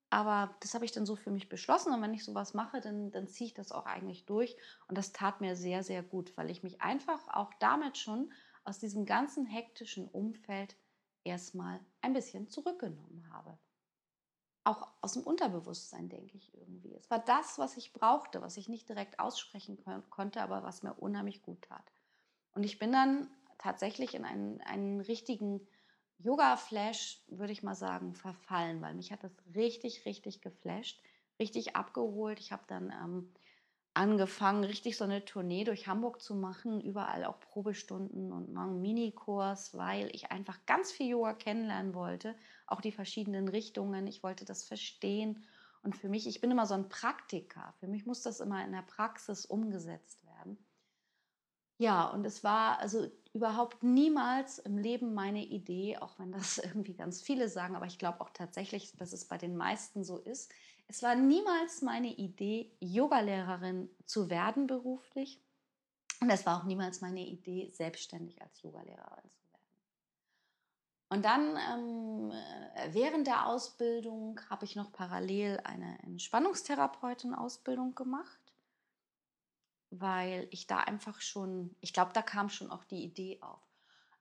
Aber 0.10 0.54
das 0.60 0.76
habe 0.76 0.86
ich 0.86 0.92
dann 0.92 1.06
so 1.06 1.16
für 1.16 1.32
mich 1.32 1.50
beschlossen. 1.50 1.94
Und 1.94 2.02
wenn 2.02 2.14
ich 2.14 2.24
sowas 2.24 2.54
mache, 2.54 2.82
dann, 2.82 3.12
dann 3.12 3.28
ziehe 3.28 3.48
ich 3.48 3.54
das 3.54 3.72
auch 3.72 3.86
eigentlich 3.86 4.26
durch. 4.26 4.56
Und 4.88 4.98
das 4.98 5.12
tat 5.12 5.42
mir 5.42 5.56
sehr, 5.56 5.84
sehr 5.84 6.04
gut, 6.04 6.36
weil 6.38 6.52
ich 6.52 6.64
mich 6.64 6.82
einfach 6.82 7.28
auch 7.30 7.52
damit 7.60 7.98
schon 7.98 8.32
aus 8.64 8.80
diesem 8.80 9.06
ganzen 9.06 9.46
hektischen 9.46 10.08
Umfeld 10.08 10.76
erstmal 11.24 11.80
ein 12.02 12.14
bisschen 12.14 12.50
zurückgenommen 12.50 13.28
habe. 13.32 13.58
Auch 14.66 14.88
aus 15.02 15.14
dem 15.14 15.24
Unterbewusstsein, 15.24 16.08
denke 16.10 16.38
ich 16.38 16.54
irgendwie. 16.54 16.96
Es 16.96 17.10
war 17.12 17.20
das, 17.20 17.60
was 17.60 17.76
ich 17.76 17.92
brauchte, 17.92 18.42
was 18.42 18.56
ich 18.56 18.70
nicht 18.70 18.88
direkt 18.88 19.20
aussprechen 19.20 19.78
konnte, 20.10 20.42
aber 20.42 20.64
was 20.64 20.84
mir 20.84 20.94
unheimlich 20.94 21.42
gut 21.42 21.62
tat. 21.64 21.92
Und 22.54 22.64
ich 22.64 22.80
bin 22.80 22.92
dann 22.92 23.30
tatsächlich 23.58 24.14
in 24.14 24.24
einen, 24.24 24.62
einen 24.62 25.02
richtigen 25.02 25.68
Yoga-Flash, 26.20 27.22
würde 27.28 27.52
ich 27.52 27.64
mal 27.64 27.76
sagen, 27.76 28.16
verfallen, 28.16 28.82
weil 28.82 28.94
mich 28.94 29.12
hat 29.12 29.24
das 29.24 29.36
richtig, 29.54 30.06
richtig 30.06 30.42
geflasht, 30.42 31.02
richtig 31.40 31.76
abgeholt. 31.76 32.40
Ich 32.40 32.52
habe 32.52 32.64
dann 32.68 32.92
ähm, 32.92 33.34
angefangen, 33.96 34.64
richtig 34.64 34.98
so 34.98 35.04
eine 35.04 35.26
Tournee 35.26 35.64
durch 35.64 35.88
Hamburg 35.88 36.22
zu 36.22 36.36
machen, 36.36 36.82
überall 36.82 37.26
auch 37.26 37.40
Probestunden 37.40 38.32
und 38.32 38.56
einen 38.58 38.82
Minikurs, 38.82 39.76
weil 39.78 40.10
ich 40.16 40.32
einfach 40.32 40.66
ganz 40.66 40.92
viel 40.92 41.10
Yoga 41.10 41.34
kennenlernen 41.34 41.94
wollte, 41.94 42.36
auch 42.68 42.82
die 42.82 42.92
verschiedenen 42.92 43.48
Richtungen. 43.48 44.08
Ich 44.08 44.24
wollte 44.24 44.46
das 44.46 44.64
verstehen. 44.64 45.46
Und 45.84 45.96
für 45.98 46.10
mich, 46.10 46.28
ich 46.28 46.42
bin 46.42 46.52
immer 46.52 46.66
so 46.66 46.74
ein 46.76 46.90
Praktiker. 46.90 47.74
Für 47.80 47.88
mich 47.88 48.06
muss 48.06 48.22
das 48.24 48.40
immer 48.40 48.64
in 48.66 48.72
der 48.72 48.84
Praxis 48.84 49.46
umgesetzt 49.46 50.24
werden. 50.26 50.58
Ja, 51.80 52.06
und 52.10 52.26
es 52.26 52.44
war 52.44 52.80
also 52.80 53.08
überhaupt 53.34 53.84
niemals 53.84 54.60
im 54.60 54.78
Leben 54.78 55.14
meine 55.14 55.44
Idee, 55.44 55.98
auch 55.98 56.18
wenn 56.20 56.32
das 56.32 56.58
irgendwie 56.64 56.94
ganz 56.96 57.22
viele 57.22 57.50
sagen, 57.50 57.76
aber 57.76 57.86
ich 57.88 57.98
glaube 58.00 58.22
auch 58.22 58.30
tatsächlich, 58.30 58.96
dass 58.96 59.12
es 59.14 59.26
bei 59.26 59.38
den 59.38 59.58
meisten 59.58 60.04
so 60.04 60.18
ist. 60.20 60.52
Es 60.88 61.02
war 61.02 61.16
niemals 61.16 61.82
meine 61.82 62.14
Idee, 62.14 62.72
Yogalehrerin 62.80 63.90
zu 64.06 64.30
werden 64.30 64.68
beruflich. 64.68 65.42
Und 66.20 66.30
es 66.30 66.46
war 66.46 66.60
auch 66.60 66.64
niemals 66.64 67.02
meine 67.02 67.26
Idee, 67.26 67.70
selbstständig 67.72 68.42
als 68.42 68.62
Yogalehrerin 68.62 69.30
zu 69.32 69.52
werden. 69.52 69.64
Und 71.10 71.26
dann 71.26 71.58
ähm, 71.58 72.32
äh, 72.32 72.94
während 72.94 73.28
der 73.28 73.46
Ausbildung 73.48 74.40
habe 74.50 74.66
ich 74.66 74.76
noch 74.76 74.92
parallel 74.92 75.60
eine 75.64 76.00
Entspannungstherapeutin-Ausbildung 76.04 77.94
gemacht, 77.94 78.40
weil 79.90 80.48
ich 80.50 80.66
da 80.66 80.78
einfach 80.78 81.22
schon, 81.22 81.76
ich 81.82 81.94
glaube, 81.94 82.12
da 82.14 82.22
kam 82.22 82.50
schon 82.50 82.72
auch 82.72 82.84
die 82.86 83.04
Idee 83.04 83.40
auf, 83.42 83.62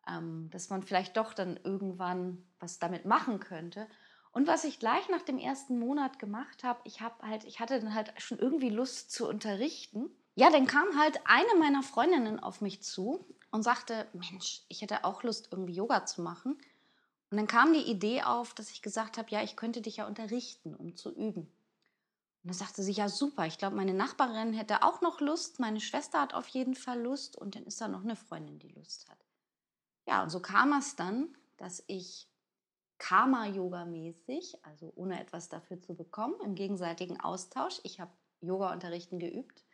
ähm, 0.08 0.50
dass 0.50 0.70
man 0.70 0.82
vielleicht 0.82 1.16
doch 1.16 1.34
dann 1.34 1.56
irgendwann 1.62 2.44
was 2.58 2.78
damit 2.78 3.04
machen 3.04 3.38
könnte. 3.40 3.86
Und 4.32 4.46
was 4.46 4.64
ich 4.64 4.78
gleich 4.78 5.08
nach 5.10 5.22
dem 5.22 5.38
ersten 5.38 5.78
Monat 5.78 6.18
gemacht 6.18 6.64
habe, 6.64 6.80
ich 6.84 7.02
habe 7.02 7.26
halt, 7.26 7.44
ich 7.44 7.60
hatte 7.60 7.78
dann 7.78 7.94
halt 7.94 8.14
schon 8.16 8.38
irgendwie 8.38 8.70
Lust 8.70 9.12
zu 9.12 9.28
unterrichten. 9.28 10.10
Ja, 10.34 10.50
dann 10.50 10.66
kam 10.66 10.98
halt 10.98 11.20
eine 11.26 11.54
meiner 11.58 11.82
Freundinnen 11.82 12.40
auf 12.40 12.62
mich 12.62 12.82
zu 12.82 13.26
und 13.50 13.62
sagte, 13.62 14.08
Mensch, 14.14 14.62
ich 14.68 14.80
hätte 14.80 15.04
auch 15.04 15.22
Lust, 15.22 15.48
irgendwie 15.52 15.74
Yoga 15.74 16.06
zu 16.06 16.22
machen. 16.22 16.56
Und 17.30 17.36
dann 17.36 17.46
kam 17.46 17.74
die 17.74 17.90
Idee 17.90 18.22
auf, 18.22 18.54
dass 18.54 18.70
ich 18.70 18.80
gesagt 18.80 19.18
habe, 19.18 19.30
ja, 19.30 19.42
ich 19.42 19.54
könnte 19.54 19.82
dich 19.82 19.98
ja 19.98 20.06
unterrichten, 20.06 20.74
um 20.74 20.96
zu 20.96 21.10
üben. 21.14 21.42
Und 21.42 22.48
dann 22.48 22.54
sagte 22.54 22.82
sie, 22.82 22.92
ja, 22.92 23.10
super, 23.10 23.46
ich 23.46 23.58
glaube, 23.58 23.76
meine 23.76 23.94
Nachbarin 23.94 24.54
hätte 24.54 24.82
auch 24.82 25.02
noch 25.02 25.20
Lust, 25.20 25.60
meine 25.60 25.80
Schwester 25.80 26.22
hat 26.22 26.32
auf 26.32 26.48
jeden 26.48 26.74
Fall 26.74 27.00
Lust 27.00 27.36
und 27.36 27.54
dann 27.54 27.64
ist 27.64 27.80
da 27.80 27.88
noch 27.88 28.02
eine 28.02 28.16
Freundin, 28.16 28.58
die 28.58 28.68
Lust 28.68 29.08
hat. 29.10 29.18
Ja, 30.08 30.22
und 30.22 30.30
so 30.30 30.40
kam 30.40 30.72
es 30.72 30.96
dann, 30.96 31.36
dass 31.58 31.84
ich 31.86 32.28
Karma-Yoga-mäßig, 33.02 34.58
also 34.62 34.92
ohne 34.94 35.20
etwas 35.20 35.48
dafür 35.48 35.82
zu 35.82 35.96
bekommen, 35.96 36.36
im 36.44 36.54
gegenseitigen 36.54 37.18
Austausch. 37.18 37.80
Ich 37.82 37.98
habe 37.98 38.12
Yoga-Unterrichten 38.40 39.18
geübt 39.18 39.64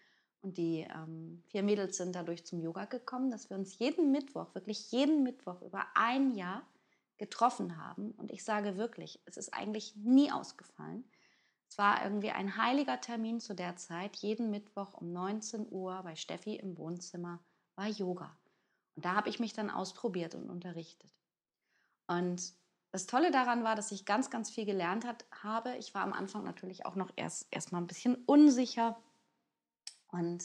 und 0.40 0.56
die 0.56 0.87
ähm, 0.90 1.42
vier 1.49 1.62
Mädels 1.62 1.99
sind 1.99 2.14
dadurch 2.14 2.47
zum 2.47 2.62
Yoga 2.62 2.87
gekommen, 2.87 3.30
dass 3.30 3.50
wir 3.50 3.58
uns 3.58 3.78
jeden 3.78 4.12
Mittwoch, 4.12 4.54
wirklich 4.54 4.90
jeden 4.92 5.25
Mittwoch 5.25 5.61
über 5.61 5.85
ein 5.94 6.35
Jahr 6.37 6.66
getroffen 7.18 7.76
haben. 7.76 8.12
Und 8.12 8.32
ich 8.32 8.44
sage 8.44 8.78
wirklich, 8.78 9.20
es 9.26 9.37
ist 9.37 9.52
eigentlich 9.52 9.94
nie 9.94 10.32
ausgefallen. 10.32 11.04
Es 11.68 11.76
war 11.76 12.02
irgendwie 12.02 12.30
ein 12.30 12.56
heiliger 12.56 12.99
Termin 12.99 13.40
zu 13.40 13.54
der 13.54 13.76
Zeit. 13.76 14.16
Jeden 14.16 14.50
Mittwoch 14.50 14.94
um 14.94 15.12
19 15.12 15.70
Uhr 15.70 16.02
bei 16.02 16.16
Steffi 16.16 16.56
im 16.56 16.78
Wohnzimmer 16.78 17.40
war 17.75 17.88
Yoga. 17.88 18.35
Und 18.97 19.04
da 19.04 19.16
habe 19.16 19.28
ich 19.28 19.38
mich 19.38 19.52
dann 19.52 19.68
ausprobiert 19.68 20.35
und 20.35 20.49
unterrichtet. 20.49 21.12
Und 22.06 22.54
das 22.90 23.07
Tolle 23.07 23.30
daran 23.30 23.64
war, 23.64 23.76
dass 23.76 23.92
ich 23.92 24.04
ganz, 24.04 24.30
ganz 24.30 24.50
viel 24.50 24.64
gelernt 24.64 25.04
hat, 25.04 25.26
habe. 25.42 25.76
Ich 25.76 25.95
war 25.95 26.02
am 26.02 26.12
Anfang 26.12 26.45
natürlich 26.45 26.87
auch 26.87 26.95
noch 26.95 27.11
erst 27.16 27.47
erstmal 27.50 27.83
ein 27.83 27.87
bisschen 27.87 28.16
unsicher 28.26 28.99
und 30.09 30.42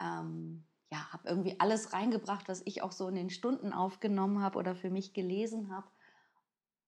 ähm, 0.00 0.64
ja, 0.90 1.12
habe 1.12 1.28
irgendwie 1.28 1.60
alles 1.60 1.92
reingebracht, 1.92 2.48
was 2.48 2.62
ich 2.64 2.82
auch 2.82 2.92
so 2.92 3.08
in 3.08 3.14
den 3.14 3.30
Stunden 3.30 3.72
aufgenommen 3.72 4.40
habe 4.40 4.58
oder 4.58 4.74
für 4.74 4.90
mich 4.90 5.12
gelesen 5.12 5.70
habe. 5.70 5.86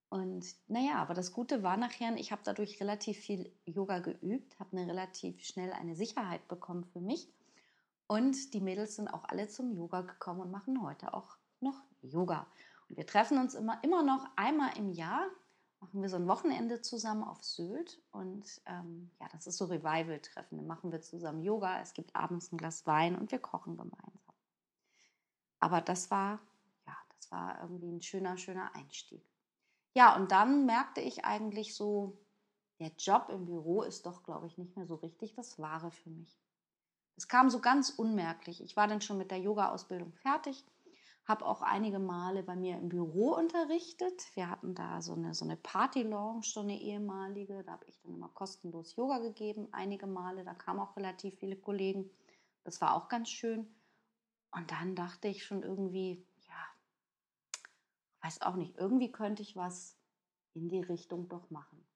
Und 0.08 0.46
naja, 0.66 0.94
aber 0.96 1.14
das 1.14 1.32
Gute 1.32 1.62
war 1.62 1.76
nachher, 1.76 2.16
ich 2.16 2.32
habe 2.32 2.42
dadurch 2.44 2.80
relativ 2.80 3.18
viel 3.18 3.52
Yoga 3.64 4.00
geübt, 4.00 4.58
habe 4.58 4.76
eine 4.76 4.90
relativ 4.90 5.44
schnell 5.44 5.72
eine 5.72 5.94
Sicherheit 5.94 6.49
bekommen 6.49 6.84
für 6.84 7.00
mich. 7.00 7.28
Und 8.08 8.54
die 8.54 8.60
Mädels 8.60 8.96
sind 8.96 9.08
auch 9.08 9.25
alle 9.25 9.46
zum 9.46 9.72
Yoga 9.72 10.00
gekommen 10.00 10.40
und 10.40 10.50
machen 10.50 10.82
heute 10.82 11.14
auch 11.14 11.37
noch 11.60 11.84
Yoga. 12.02 12.46
Wir 12.97 13.06
treffen 13.06 13.38
uns 13.38 13.54
immer, 13.54 13.82
immer 13.82 14.02
noch 14.02 14.26
einmal 14.37 14.76
im 14.76 14.90
Jahr, 14.90 15.26
machen 15.80 16.02
wir 16.02 16.09
so 16.09 16.16
ein 16.16 16.28
Wochenende 16.28 16.82
zusammen 16.82 17.25
auf 17.25 17.42
Sylt 17.42 18.00
und 18.12 18.61
ähm, 18.66 19.11
ja, 19.20 19.28
das 19.32 19.47
ist 19.47 19.56
so 19.56 19.66
Revival-Treffen. 19.66 20.59
Dann 20.59 20.66
machen 20.66 20.92
wir 20.92 21.00
zusammen 21.00 21.42
Yoga, 21.42 21.80
es 21.80 21.94
gibt 21.94 22.14
abends 22.14 22.52
ein 22.52 22.59
Glas 22.59 22.87
Wein 22.87 23.16
und 23.16 23.32
wir 23.32 23.38
kochen 23.38 23.76
gemeinsam. 23.76 24.35
Aber 25.61 25.80
das 25.80 26.11
war, 26.11 26.40
ja, 26.87 26.97
das 27.16 27.30
war 27.30 27.61
irgendwie 27.62 27.90
ein 27.90 28.02
schöner, 28.02 28.37
schöner 28.37 28.75
Einstieg. 28.75 29.25
Ja, 29.94 30.16
und 30.16 30.30
dann 30.32 30.66
merkte 30.66 31.00
ich 31.00 31.25
eigentlich 31.25 31.75
so, 31.75 32.18
der 32.78 32.92
Job 32.99 33.28
im 33.28 33.47
Büro 33.47 33.82
ist 33.82 34.06
doch, 34.06 34.23
glaube 34.23 34.47
ich, 34.47 34.56
nicht 34.56 34.76
mehr 34.76 34.87
so 34.87 34.97
richtig 34.97 35.35
das 35.35 35.59
Wahre 35.59 35.90
für 35.90 36.11
mich. 36.11 36.40
Es 37.16 37.28
kam 37.28 37.50
so 37.50 37.61
ganz 37.61 37.90
unmerklich. 37.90 38.62
Ich 38.62 38.76
war 38.76 38.88
dann 38.88 39.02
schon 39.02 39.18
mit 39.18 39.30
der 39.30 39.40
Yoga-Ausbildung 39.40 40.12
fertig 40.14 40.64
habe 41.24 41.46
auch 41.46 41.62
einige 41.62 41.98
Male 41.98 42.42
bei 42.42 42.56
mir 42.56 42.76
im 42.76 42.88
Büro 42.88 43.34
unterrichtet. 43.34 44.24
Wir 44.34 44.50
hatten 44.50 44.74
da 44.74 45.00
so 45.00 45.14
eine, 45.14 45.34
so 45.34 45.44
eine 45.44 45.56
Party-Lounge, 45.56 46.42
so 46.42 46.60
eine 46.60 46.80
ehemalige. 46.80 47.62
Da 47.64 47.72
habe 47.72 47.86
ich 47.86 48.00
dann 48.00 48.14
immer 48.14 48.28
kostenlos 48.28 48.96
Yoga 48.96 49.18
gegeben, 49.18 49.68
einige 49.72 50.06
Male. 50.06 50.44
Da 50.44 50.54
kamen 50.54 50.80
auch 50.80 50.96
relativ 50.96 51.38
viele 51.38 51.56
Kollegen. 51.56 52.10
Das 52.64 52.80
war 52.80 52.94
auch 52.94 53.08
ganz 53.08 53.30
schön. 53.30 53.74
Und 54.50 54.70
dann 54.70 54.96
dachte 54.96 55.28
ich 55.28 55.44
schon 55.44 55.62
irgendwie, 55.62 56.26
ja, 56.48 56.66
weiß 58.22 58.42
auch 58.42 58.56
nicht, 58.56 58.76
irgendwie 58.76 59.12
könnte 59.12 59.42
ich 59.42 59.54
was 59.54 59.96
in 60.54 60.68
die 60.68 60.80
Richtung 60.80 61.28
doch 61.28 61.50
machen. 61.50 61.86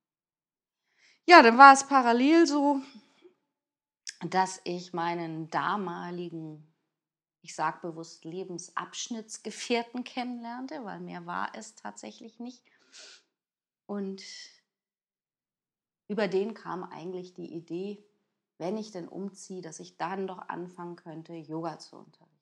Ja, 1.27 1.43
dann 1.43 1.59
war 1.59 1.73
es 1.73 1.87
parallel 1.87 2.47
so, 2.47 2.81
dass 4.29 4.61
ich 4.65 4.93
meinen 4.93 5.51
damaligen 5.51 6.74
ich 7.45 7.55
sage 7.55 7.79
bewusst 7.83 8.25
Lebensabschnittsgefährten 8.25 10.03
kennenlernte, 10.05 10.83
weil 10.85 10.99
mehr 11.01 11.27
war 11.27 11.51
es 11.55 11.75
tatsächlich 11.75 12.41
nicht. 12.41 12.65
Und 13.87 14.23
über 16.09 16.27
den 16.27 16.55
kam 16.55 16.85
eigentlich 16.85 17.35
die 17.35 17.53
Idee, 17.53 18.03
wenn 18.57 18.79
ich 18.79 18.93
denn 18.93 19.09
umziehe, 19.09 19.61
dass 19.61 19.79
ich 19.79 19.99
dann 19.99 20.27
doch 20.27 20.39
anfangen 20.49 20.97
könnte, 20.97 21.35
Yoga 21.35 21.79
zu 21.79 21.97
unterrichten. 21.97 22.35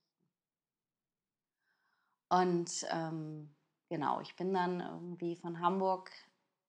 Und 2.28 2.86
ähm, 2.90 3.52
genau, 3.88 4.20
ich 4.20 4.36
bin 4.36 4.54
dann 4.54 4.80
irgendwie 4.80 5.34
von 5.34 5.58
Hamburg 5.60 6.12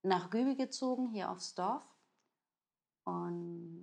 nach 0.01 0.31
Gübe 0.31 0.55
gezogen, 0.55 1.09
hier 1.09 1.29
aufs 1.29 1.53
Dorf. 1.53 1.85
Und 3.03 3.82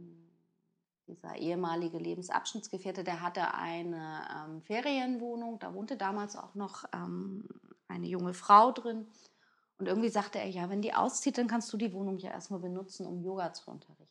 dieser 1.10 1.36
ehemalige 1.36 1.98
Lebensabschnittsgefährte, 1.98 3.04
der 3.04 3.20
hatte 3.20 3.52
eine 3.54 4.22
ähm, 4.34 4.62
Ferienwohnung, 4.62 5.58
da 5.58 5.74
wohnte 5.74 5.96
damals 5.96 6.36
auch 6.36 6.54
noch 6.54 6.84
ähm, 6.94 7.48
eine 7.88 8.06
junge 8.06 8.32
Frau 8.32 8.70
drin. 8.72 9.08
Und 9.78 9.86
irgendwie 9.86 10.08
sagte 10.08 10.38
er, 10.38 10.48
ja, 10.48 10.68
wenn 10.70 10.82
die 10.82 10.94
auszieht, 10.94 11.38
dann 11.38 11.48
kannst 11.48 11.72
du 11.72 11.76
die 11.76 11.92
Wohnung 11.92 12.18
ja 12.18 12.30
erstmal 12.30 12.60
benutzen, 12.60 13.06
um 13.06 13.22
Yoga 13.22 13.52
zu 13.52 13.70
unterrichten. 13.70 14.06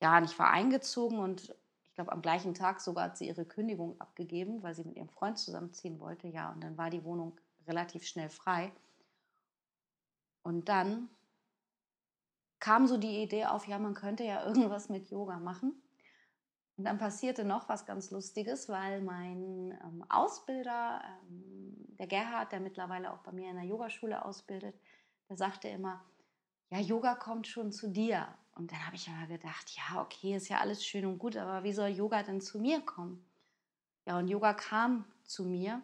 Ja, 0.00 0.16
und 0.16 0.24
ich 0.24 0.38
war 0.38 0.50
eingezogen 0.50 1.18
und 1.18 1.54
ich 1.82 1.94
glaube, 1.94 2.12
am 2.12 2.22
gleichen 2.22 2.54
Tag 2.54 2.80
sogar 2.80 3.06
hat 3.06 3.18
sie 3.18 3.26
ihre 3.26 3.44
Kündigung 3.44 4.00
abgegeben, 4.00 4.62
weil 4.62 4.74
sie 4.74 4.84
mit 4.84 4.96
ihrem 4.96 5.08
Freund 5.08 5.38
zusammenziehen 5.38 5.98
wollte. 6.00 6.28
Ja, 6.28 6.52
und 6.52 6.62
dann 6.62 6.78
war 6.78 6.90
die 6.90 7.04
Wohnung 7.04 7.36
relativ 7.66 8.06
schnell 8.06 8.30
frei. 8.30 8.72
Und 10.42 10.68
dann 10.68 11.08
kam 12.60 12.86
so 12.86 12.96
die 12.96 13.22
Idee 13.22 13.46
auf, 13.46 13.66
ja, 13.66 13.78
man 13.78 13.94
könnte 13.94 14.24
ja 14.24 14.44
irgendwas 14.46 14.88
mit 14.88 15.10
Yoga 15.10 15.38
machen. 15.38 15.74
Und 16.76 16.84
dann 16.84 16.98
passierte 16.98 17.44
noch 17.44 17.68
was 17.68 17.86
ganz 17.86 18.10
Lustiges, 18.10 18.68
weil 18.68 19.00
mein 19.00 19.78
ähm, 19.82 20.04
Ausbilder, 20.08 21.02
ähm, 21.22 21.74
der 21.98 22.06
Gerhard, 22.06 22.52
der 22.52 22.60
mittlerweile 22.60 23.12
auch 23.12 23.20
bei 23.20 23.32
mir 23.32 23.48
in 23.50 23.56
der 23.56 23.64
Yogaschule 23.64 24.22
ausbildet, 24.24 24.74
der 25.28 25.36
sagte 25.36 25.68
immer, 25.68 26.04
ja, 26.70 26.78
Yoga 26.78 27.14
kommt 27.14 27.46
schon 27.46 27.72
zu 27.72 27.88
dir. 27.88 28.28
Und 28.54 28.72
dann 28.72 28.86
habe 28.86 28.96
ich 28.96 29.08
immer 29.08 29.26
gedacht, 29.26 29.70
ja, 29.70 30.02
okay, 30.02 30.36
ist 30.36 30.48
ja 30.48 30.58
alles 30.58 30.84
schön 30.84 31.06
und 31.06 31.18
gut, 31.18 31.36
aber 31.36 31.62
wie 31.64 31.72
soll 31.72 31.88
Yoga 31.88 32.22
denn 32.22 32.40
zu 32.40 32.58
mir 32.58 32.80
kommen? 32.80 33.24
Ja, 34.06 34.18
und 34.18 34.28
Yoga 34.28 34.54
kam 34.54 35.04
zu 35.24 35.44
mir, 35.44 35.82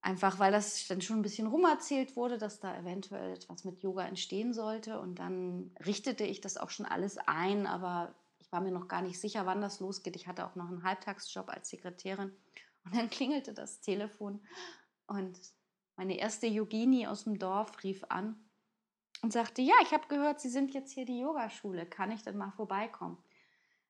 einfach 0.00 0.38
weil 0.38 0.52
das 0.52 0.86
dann 0.86 1.00
schon 1.00 1.18
ein 1.18 1.22
bisschen 1.22 1.46
rumerzählt 1.46 2.16
wurde, 2.16 2.38
dass 2.38 2.60
da 2.60 2.76
eventuell 2.76 3.34
etwas 3.34 3.64
mit 3.64 3.82
Yoga 3.82 4.04
entstehen 4.04 4.52
sollte. 4.52 5.00
Und 5.00 5.18
dann 5.18 5.70
richtete 5.84 6.24
ich 6.24 6.40
das 6.40 6.56
auch 6.56 6.70
schon 6.70 6.86
alles 6.86 7.18
ein, 7.26 7.66
aber 7.66 8.14
ich 8.46 8.52
war 8.52 8.60
mir 8.60 8.72
noch 8.72 8.88
gar 8.88 9.02
nicht 9.02 9.20
sicher, 9.20 9.44
wann 9.44 9.60
das 9.60 9.80
losgeht. 9.80 10.16
Ich 10.16 10.28
hatte 10.28 10.46
auch 10.46 10.54
noch 10.54 10.68
einen 10.68 10.84
Halbtagsjob 10.84 11.48
als 11.48 11.68
Sekretärin. 11.68 12.32
Und 12.84 12.94
dann 12.94 13.10
klingelte 13.10 13.52
das 13.52 13.80
Telefon 13.80 14.40
und 15.06 15.38
meine 15.96 16.18
erste 16.18 16.46
Yogini 16.46 17.06
aus 17.06 17.24
dem 17.24 17.38
Dorf 17.38 17.82
rief 17.82 18.04
an 18.08 18.36
und 19.22 19.32
sagte, 19.32 19.62
ja, 19.62 19.74
ich 19.82 19.92
habe 19.92 20.08
gehört, 20.08 20.40
Sie 20.40 20.50
sind 20.50 20.74
jetzt 20.74 20.92
hier 20.92 21.06
die 21.06 21.20
Yogaschule. 21.20 21.86
Kann 21.86 22.12
ich 22.12 22.22
denn 22.22 22.36
mal 22.36 22.50
vorbeikommen? 22.50 23.16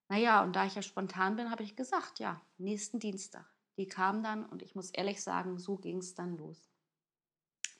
Naja, 0.09 0.43
und 0.45 0.55
da 0.55 0.67
ich 0.67 0.77
ja 0.77 0.83
spontan 0.83 1.35
bin, 1.35 1.51
habe 1.51 1.65
ich 1.65 1.75
gesagt, 1.75 2.21
ja, 2.21 2.41
nächsten 2.59 3.01
Dienstag. 3.01 3.45
Die 3.77 3.89
kam 3.89 4.23
dann 4.23 4.47
und 4.47 4.63
ich 4.63 4.77
muss 4.77 4.91
ehrlich 4.91 5.23
sagen, 5.23 5.59
so 5.59 5.77
ging 5.77 5.99
es 5.99 6.15
dann 6.15 6.39
los. 6.39 6.71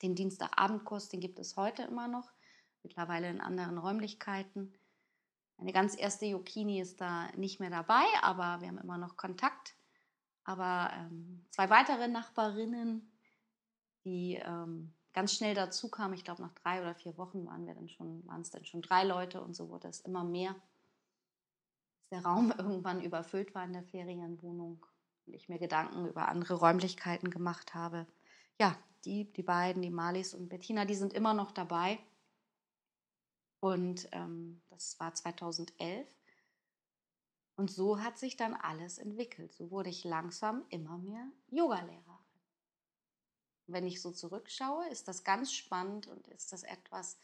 Den 0.01 0.13
Dienstagabendkurs, 0.13 1.07
den 1.07 1.21
gibt 1.21 1.39
es 1.39 1.55
heute 1.55 1.83
immer 1.83 2.07
noch, 2.07 2.31
mittlerweile 2.83 3.29
in 3.29 3.39
anderen 3.39 3.77
Räumlichkeiten. 3.77 4.73
Meine 5.57 5.73
ganz 5.73 5.97
erste 5.97 6.25
Yokini 6.25 6.79
ist 6.79 7.01
da 7.01 7.29
nicht 7.35 7.59
mehr 7.59 7.71
dabei, 7.71 8.05
aber 8.21 8.61
wir 8.61 8.67
haben 8.67 8.77
immer 8.77 8.97
noch 8.97 9.17
Kontakt. 9.17 9.75
Aber 10.43 10.91
ähm, 10.93 11.45
zwei 11.49 11.69
weitere 11.69 12.07
Nachbarinnen, 12.07 13.11
die 14.05 14.35
ähm, 14.35 14.93
ganz 15.13 15.33
schnell 15.33 15.55
dazu 15.55 15.89
kamen, 15.89 16.13
ich 16.13 16.23
glaube 16.23 16.43
nach 16.43 16.53
drei 16.53 16.79
oder 16.79 16.93
vier 16.93 17.17
Wochen 17.17 17.45
waren 17.47 17.65
wir 17.65 17.73
dann 17.73 17.89
schon, 17.89 18.25
waren 18.27 18.41
es 18.41 18.51
dann 18.51 18.65
schon 18.65 18.83
drei 18.83 19.03
Leute 19.03 19.41
und 19.41 19.55
so 19.55 19.69
wurde 19.69 19.87
es 19.87 19.99
immer 20.01 20.23
mehr. 20.23 20.55
Dass 21.97 22.09
der 22.11 22.23
Raum 22.23 22.51
irgendwann 22.57 23.01
überfüllt 23.01 23.55
war 23.55 23.65
in 23.65 23.73
der 23.73 23.83
Ferienwohnung 23.83 24.85
und 25.25 25.33
ich 25.33 25.49
mir 25.49 25.57
Gedanken 25.57 26.07
über 26.07 26.27
andere 26.29 26.53
Räumlichkeiten 26.53 27.31
gemacht 27.31 27.73
habe. 27.73 28.05
Ja, 28.59 28.77
die, 29.05 29.31
die 29.33 29.43
beiden, 29.43 29.81
die 29.81 29.89
Malis 29.89 30.33
und 30.33 30.49
Bettina, 30.49 30.85
die 30.85 30.95
sind 30.95 31.13
immer 31.13 31.33
noch 31.33 31.51
dabei. 31.51 31.99
Und 33.59 34.07
ähm, 34.11 34.61
das 34.69 34.99
war 34.99 35.13
2011. 35.13 36.07
Und 37.55 37.71
so 37.71 38.01
hat 38.01 38.19
sich 38.19 38.37
dann 38.37 38.53
alles 38.53 38.99
entwickelt. 38.99 39.51
So 39.51 39.71
wurde 39.71 39.89
ich 39.89 40.03
langsam 40.03 40.63
immer 40.69 40.97
mehr 40.97 41.27
Yogalehrerin. 41.49 42.03
Wenn 43.65 43.87
ich 43.87 44.01
so 44.01 44.11
zurückschaue, 44.11 44.87
ist 44.89 45.07
das 45.07 45.23
ganz 45.23 45.51
spannend 45.51 46.07
und 46.07 46.27
ist 46.27 46.53
das 46.53 46.63
etwas, 46.63 47.17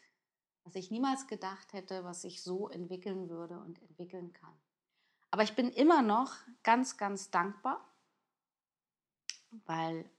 was 0.64 0.76
ich 0.76 0.92
niemals 0.92 1.28
gedacht 1.28 1.72
hätte, 1.74 2.04
was 2.04 2.24
sich 2.24 2.42
so 2.42 2.68
entwickeln 2.70 3.30
würde 3.30 3.60
und 3.60 3.82
entwickeln 3.82 4.34
kann. 4.34 4.54
Aber 5.30 5.44
ich 5.44 5.56
bin 5.56 5.72
immer 5.72 6.02
noch 6.02 6.34
ganz, 6.64 6.98
ganz 6.98 7.32
dankbar, 7.32 7.88
weil 9.66 10.10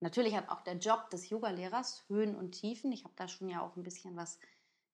natürlich 0.00 0.34
hat 0.34 0.48
auch 0.48 0.60
der 0.62 0.78
Job 0.78 1.10
des 1.10 1.28
Yogalehrers 1.28 2.04
Höhen 2.08 2.36
und 2.36 2.52
Tiefen. 2.52 2.92
Ich 2.92 3.04
habe 3.04 3.14
da 3.16 3.28
schon 3.28 3.48
ja 3.48 3.60
auch 3.60 3.76
ein 3.76 3.82
bisschen 3.82 4.16
was 4.16 4.38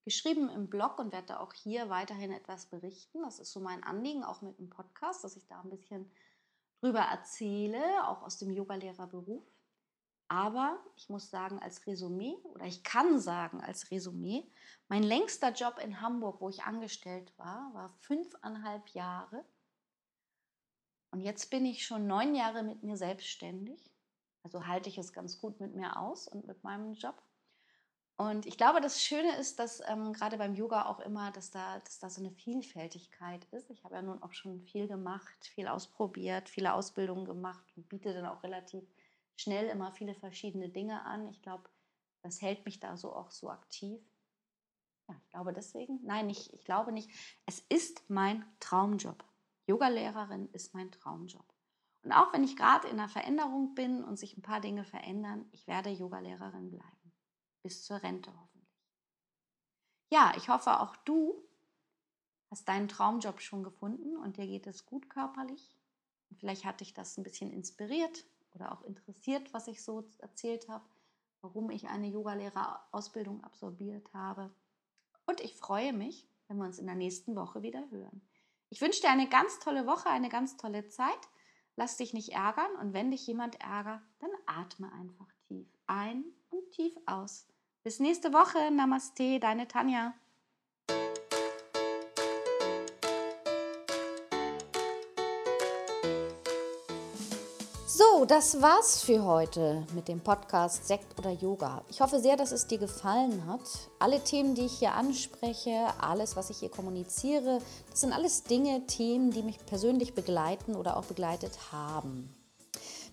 geschrieben 0.05 0.49
im 0.49 0.69
Blog 0.69 0.99
und 0.99 1.11
werde 1.11 1.39
auch 1.39 1.51
hier 1.51 1.89
weiterhin 1.89 2.31
etwas 2.31 2.67
berichten. 2.67 3.23
Das 3.23 3.39
ist 3.39 3.51
so 3.51 3.59
mein 3.59 3.83
Anliegen, 3.83 4.23
auch 4.23 4.41
mit 4.41 4.57
dem 4.59 4.69
Podcast, 4.69 5.23
dass 5.23 5.35
ich 5.35 5.47
da 5.47 5.59
ein 5.61 5.69
bisschen 5.69 6.09
drüber 6.79 7.01
erzähle, 7.01 8.07
auch 8.07 8.21
aus 8.21 8.37
dem 8.37 8.51
Yogalehrerberuf. 8.51 9.43
Aber 10.27 10.79
ich 10.95 11.09
muss 11.09 11.29
sagen, 11.29 11.59
als 11.59 11.85
Resümee, 11.85 12.35
oder 12.43 12.65
ich 12.65 12.83
kann 12.83 13.19
sagen 13.19 13.61
als 13.61 13.91
Resümee, 13.91 14.49
mein 14.87 15.03
längster 15.03 15.51
Job 15.51 15.79
in 15.83 16.01
Hamburg, 16.01 16.41
wo 16.41 16.49
ich 16.49 16.63
angestellt 16.63 17.31
war, 17.37 17.73
war 17.73 17.89
fünfeinhalb 18.01 18.89
Jahre. 18.89 19.43
Und 21.11 21.21
jetzt 21.21 21.49
bin 21.49 21.65
ich 21.65 21.85
schon 21.85 22.07
neun 22.07 22.35
Jahre 22.35 22.63
mit 22.63 22.83
mir 22.83 22.97
selbstständig. 22.97 23.91
Also 24.43 24.67
halte 24.67 24.89
ich 24.89 24.97
es 24.97 25.13
ganz 25.13 25.39
gut 25.39 25.59
mit 25.59 25.75
mir 25.75 25.99
aus 25.99 26.27
und 26.27 26.45
mit 26.45 26.63
meinem 26.63 26.93
Job. 26.93 27.15
Und 28.17 28.45
ich 28.45 28.57
glaube, 28.57 28.79
das 28.79 29.03
Schöne 29.03 29.35
ist, 29.35 29.59
dass 29.59 29.81
ähm, 29.89 30.13
gerade 30.13 30.37
beim 30.37 30.55
Yoga 30.55 30.85
auch 30.85 31.01
immer, 31.01 31.31
dass 31.31 31.51
da, 31.51 31.79
dass 31.79 31.99
da 31.99 32.09
so 32.09 32.21
eine 32.21 32.31
Vielfältigkeit 32.31 33.43
ist. 33.51 33.69
Ich 33.69 33.83
habe 33.83 33.95
ja 33.95 34.01
nun 34.01 34.23
auch 34.23 34.31
schon 34.31 34.61
viel 34.61 34.87
gemacht, 34.87 35.45
viel 35.53 35.67
ausprobiert, 35.67 36.47
viele 36.47 36.73
Ausbildungen 36.73 37.25
gemacht 37.25 37.65
und 37.75 37.89
biete 37.89 38.13
dann 38.13 38.25
auch 38.25 38.41
relativ 38.43 38.85
schnell 39.35 39.67
immer 39.67 39.91
viele 39.91 40.15
verschiedene 40.15 40.69
Dinge 40.69 41.03
an. 41.03 41.27
Ich 41.27 41.41
glaube, 41.41 41.69
das 42.21 42.41
hält 42.41 42.63
mich 42.63 42.79
da 42.79 42.95
so 42.95 43.13
auch 43.13 43.31
so 43.31 43.49
aktiv. 43.49 43.99
Ja, 45.09 45.15
ich 45.21 45.29
glaube 45.29 45.51
deswegen, 45.51 45.99
nein, 46.03 46.27
nicht, 46.27 46.53
ich 46.53 46.63
glaube 46.63 46.93
nicht. 46.93 47.09
Es 47.45 47.59
ist 47.59 48.09
mein 48.09 48.45
Traumjob. 48.61 49.25
Yogalehrerin 49.67 50.47
ist 50.53 50.73
mein 50.73 50.89
Traumjob. 50.89 51.45
Und 52.03 52.13
auch 52.13 52.31
wenn 52.31 52.45
ich 52.45 52.55
gerade 52.55 52.87
in 52.87 52.97
einer 52.97 53.09
Veränderung 53.09 53.75
bin 53.75 54.05
und 54.05 54.17
sich 54.17 54.37
ein 54.37 54.41
paar 54.41 54.61
Dinge 54.61 54.85
verändern, 54.85 55.49
ich 55.51 55.67
werde 55.67 55.89
Yogalehrerin 55.89 56.71
bleiben 56.71 56.94
bis 57.65 57.83
zur 57.83 58.03
Rente 58.03 58.31
hoffentlich. 58.31 58.79
Ja, 60.11 60.33
ich 60.37 60.49
hoffe, 60.49 60.81
auch 60.81 60.95
du 60.97 61.43
hast 62.51 62.69
deinen 62.69 62.87
Traumjob 62.87 63.41
schon 63.41 63.63
gefunden 63.63 64.15
und 64.17 64.37
dir 64.37 64.45
geht 64.45 64.67
es 64.67 64.85
gut 64.85 65.09
körperlich. 65.09 65.75
Und 66.29 66.37
vielleicht 66.37 66.63
hat 66.63 66.81
dich 66.81 66.93
das 66.93 67.17
ein 67.17 67.23
bisschen 67.23 67.51
inspiriert 67.51 68.23
oder 68.53 68.71
auch 68.71 68.83
interessiert, 68.83 69.51
was 69.51 69.67
ich 69.67 69.83
so 69.83 70.07
erzählt 70.19 70.69
habe, 70.69 70.85
warum 71.41 71.71
ich 71.71 71.87
eine 71.87 72.07
Yogalehrerausbildung 72.07 73.43
absolviert 73.43 74.13
habe. 74.13 74.53
Und 75.25 75.41
ich 75.41 75.55
freue 75.55 75.91
mich, 75.91 76.29
wenn 76.47 76.57
wir 76.57 76.65
uns 76.65 76.77
in 76.77 76.85
der 76.85 76.93
nächsten 76.93 77.35
Woche 77.35 77.63
wieder 77.63 77.89
hören. 77.89 78.21
Ich 78.69 78.79
wünsche 78.79 79.01
dir 79.01 79.09
eine 79.09 79.27
ganz 79.27 79.57
tolle 79.57 79.87
Woche, 79.87 80.11
eine 80.11 80.29
ganz 80.29 80.55
tolle 80.55 80.87
Zeit. 80.89 81.29
Lass 81.77 81.97
dich 81.97 82.13
nicht 82.13 82.29
ärgern 82.29 82.75
und 82.79 82.93
wenn 82.93 83.09
dich 83.09 83.25
jemand 83.25 83.59
ärgert, 83.59 84.03
dann 84.19 84.29
atme 84.45 84.91
einfach 84.91 85.33
tief 85.47 85.67
ein 85.87 86.25
und 86.51 86.71
tief 86.73 86.95
aus. 87.07 87.47
Bis 87.85 87.99
nächste 87.99 88.33
Woche. 88.33 88.71
Namaste, 88.71 89.39
deine 89.39 89.67
Tanja. 89.67 90.15
So, 97.85 98.25
das 98.25 98.59
war's 98.59 99.03
für 99.03 99.23
heute 99.23 99.85
mit 99.93 100.07
dem 100.07 100.19
Podcast 100.19 100.87
Sekt 100.87 101.19
oder 101.19 101.29
Yoga. 101.29 101.83
Ich 101.87 102.01
hoffe 102.01 102.19
sehr, 102.19 102.35
dass 102.35 102.51
es 102.51 102.65
dir 102.65 102.79
gefallen 102.79 103.45
hat. 103.45 103.61
Alle 103.99 104.19
Themen, 104.19 104.55
die 104.55 104.65
ich 104.65 104.79
hier 104.79 104.95
anspreche, 104.95 105.93
alles, 106.01 106.35
was 106.35 106.49
ich 106.49 106.57
hier 106.57 106.71
kommuniziere, 106.71 107.61
das 107.91 108.01
sind 108.01 108.13
alles 108.13 108.41
Dinge, 108.41 108.87
Themen, 108.87 109.29
die 109.29 109.43
mich 109.43 109.63
persönlich 109.63 110.15
begleiten 110.15 110.75
oder 110.75 110.97
auch 110.97 111.05
begleitet 111.05 111.71
haben. 111.71 112.33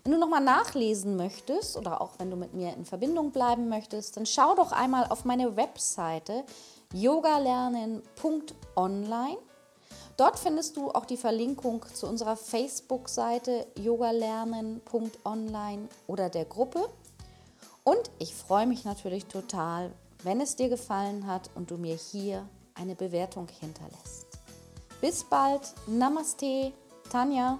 Wenn 0.03 0.11
du 0.11 0.19
nochmal 0.19 0.43
nachlesen 0.43 1.15
möchtest 1.15 1.77
oder 1.77 2.01
auch 2.01 2.15
wenn 2.17 2.29
du 2.29 2.35
mit 2.35 2.53
mir 2.53 2.73
in 2.73 2.83
Verbindung 2.83 3.31
bleiben 3.31 3.69
möchtest, 3.69 4.17
dann 4.17 4.25
schau 4.25 4.53
doch 4.53 4.73
einmal 4.73 5.05
auf 5.07 5.23
meine 5.23 5.55
Webseite 5.55 6.43
yogalernen.online. 6.93 9.37
Dort 10.17 10.37
findest 10.37 10.75
du 10.75 10.91
auch 10.91 11.05
die 11.05 11.15
Verlinkung 11.15 11.85
zu 11.93 12.07
unserer 12.07 12.35
Facebook-Seite 12.35 13.65
yogalernen.online 13.79 15.87
oder 16.07 16.29
der 16.29 16.43
Gruppe. 16.45 16.89
Und 17.85 18.11
ich 18.19 18.35
freue 18.35 18.67
mich 18.67 18.83
natürlich 18.83 19.27
total, 19.27 19.93
wenn 20.23 20.41
es 20.41 20.57
dir 20.57 20.67
gefallen 20.67 21.27
hat 21.27 21.49
und 21.55 21.71
du 21.71 21.77
mir 21.77 21.95
hier 21.95 22.45
eine 22.75 22.95
Bewertung 22.95 23.47
hinterlässt. 23.47 24.27
Bis 24.99 25.23
bald. 25.23 25.61
Namaste. 25.87 26.73
Tanja. 27.09 27.59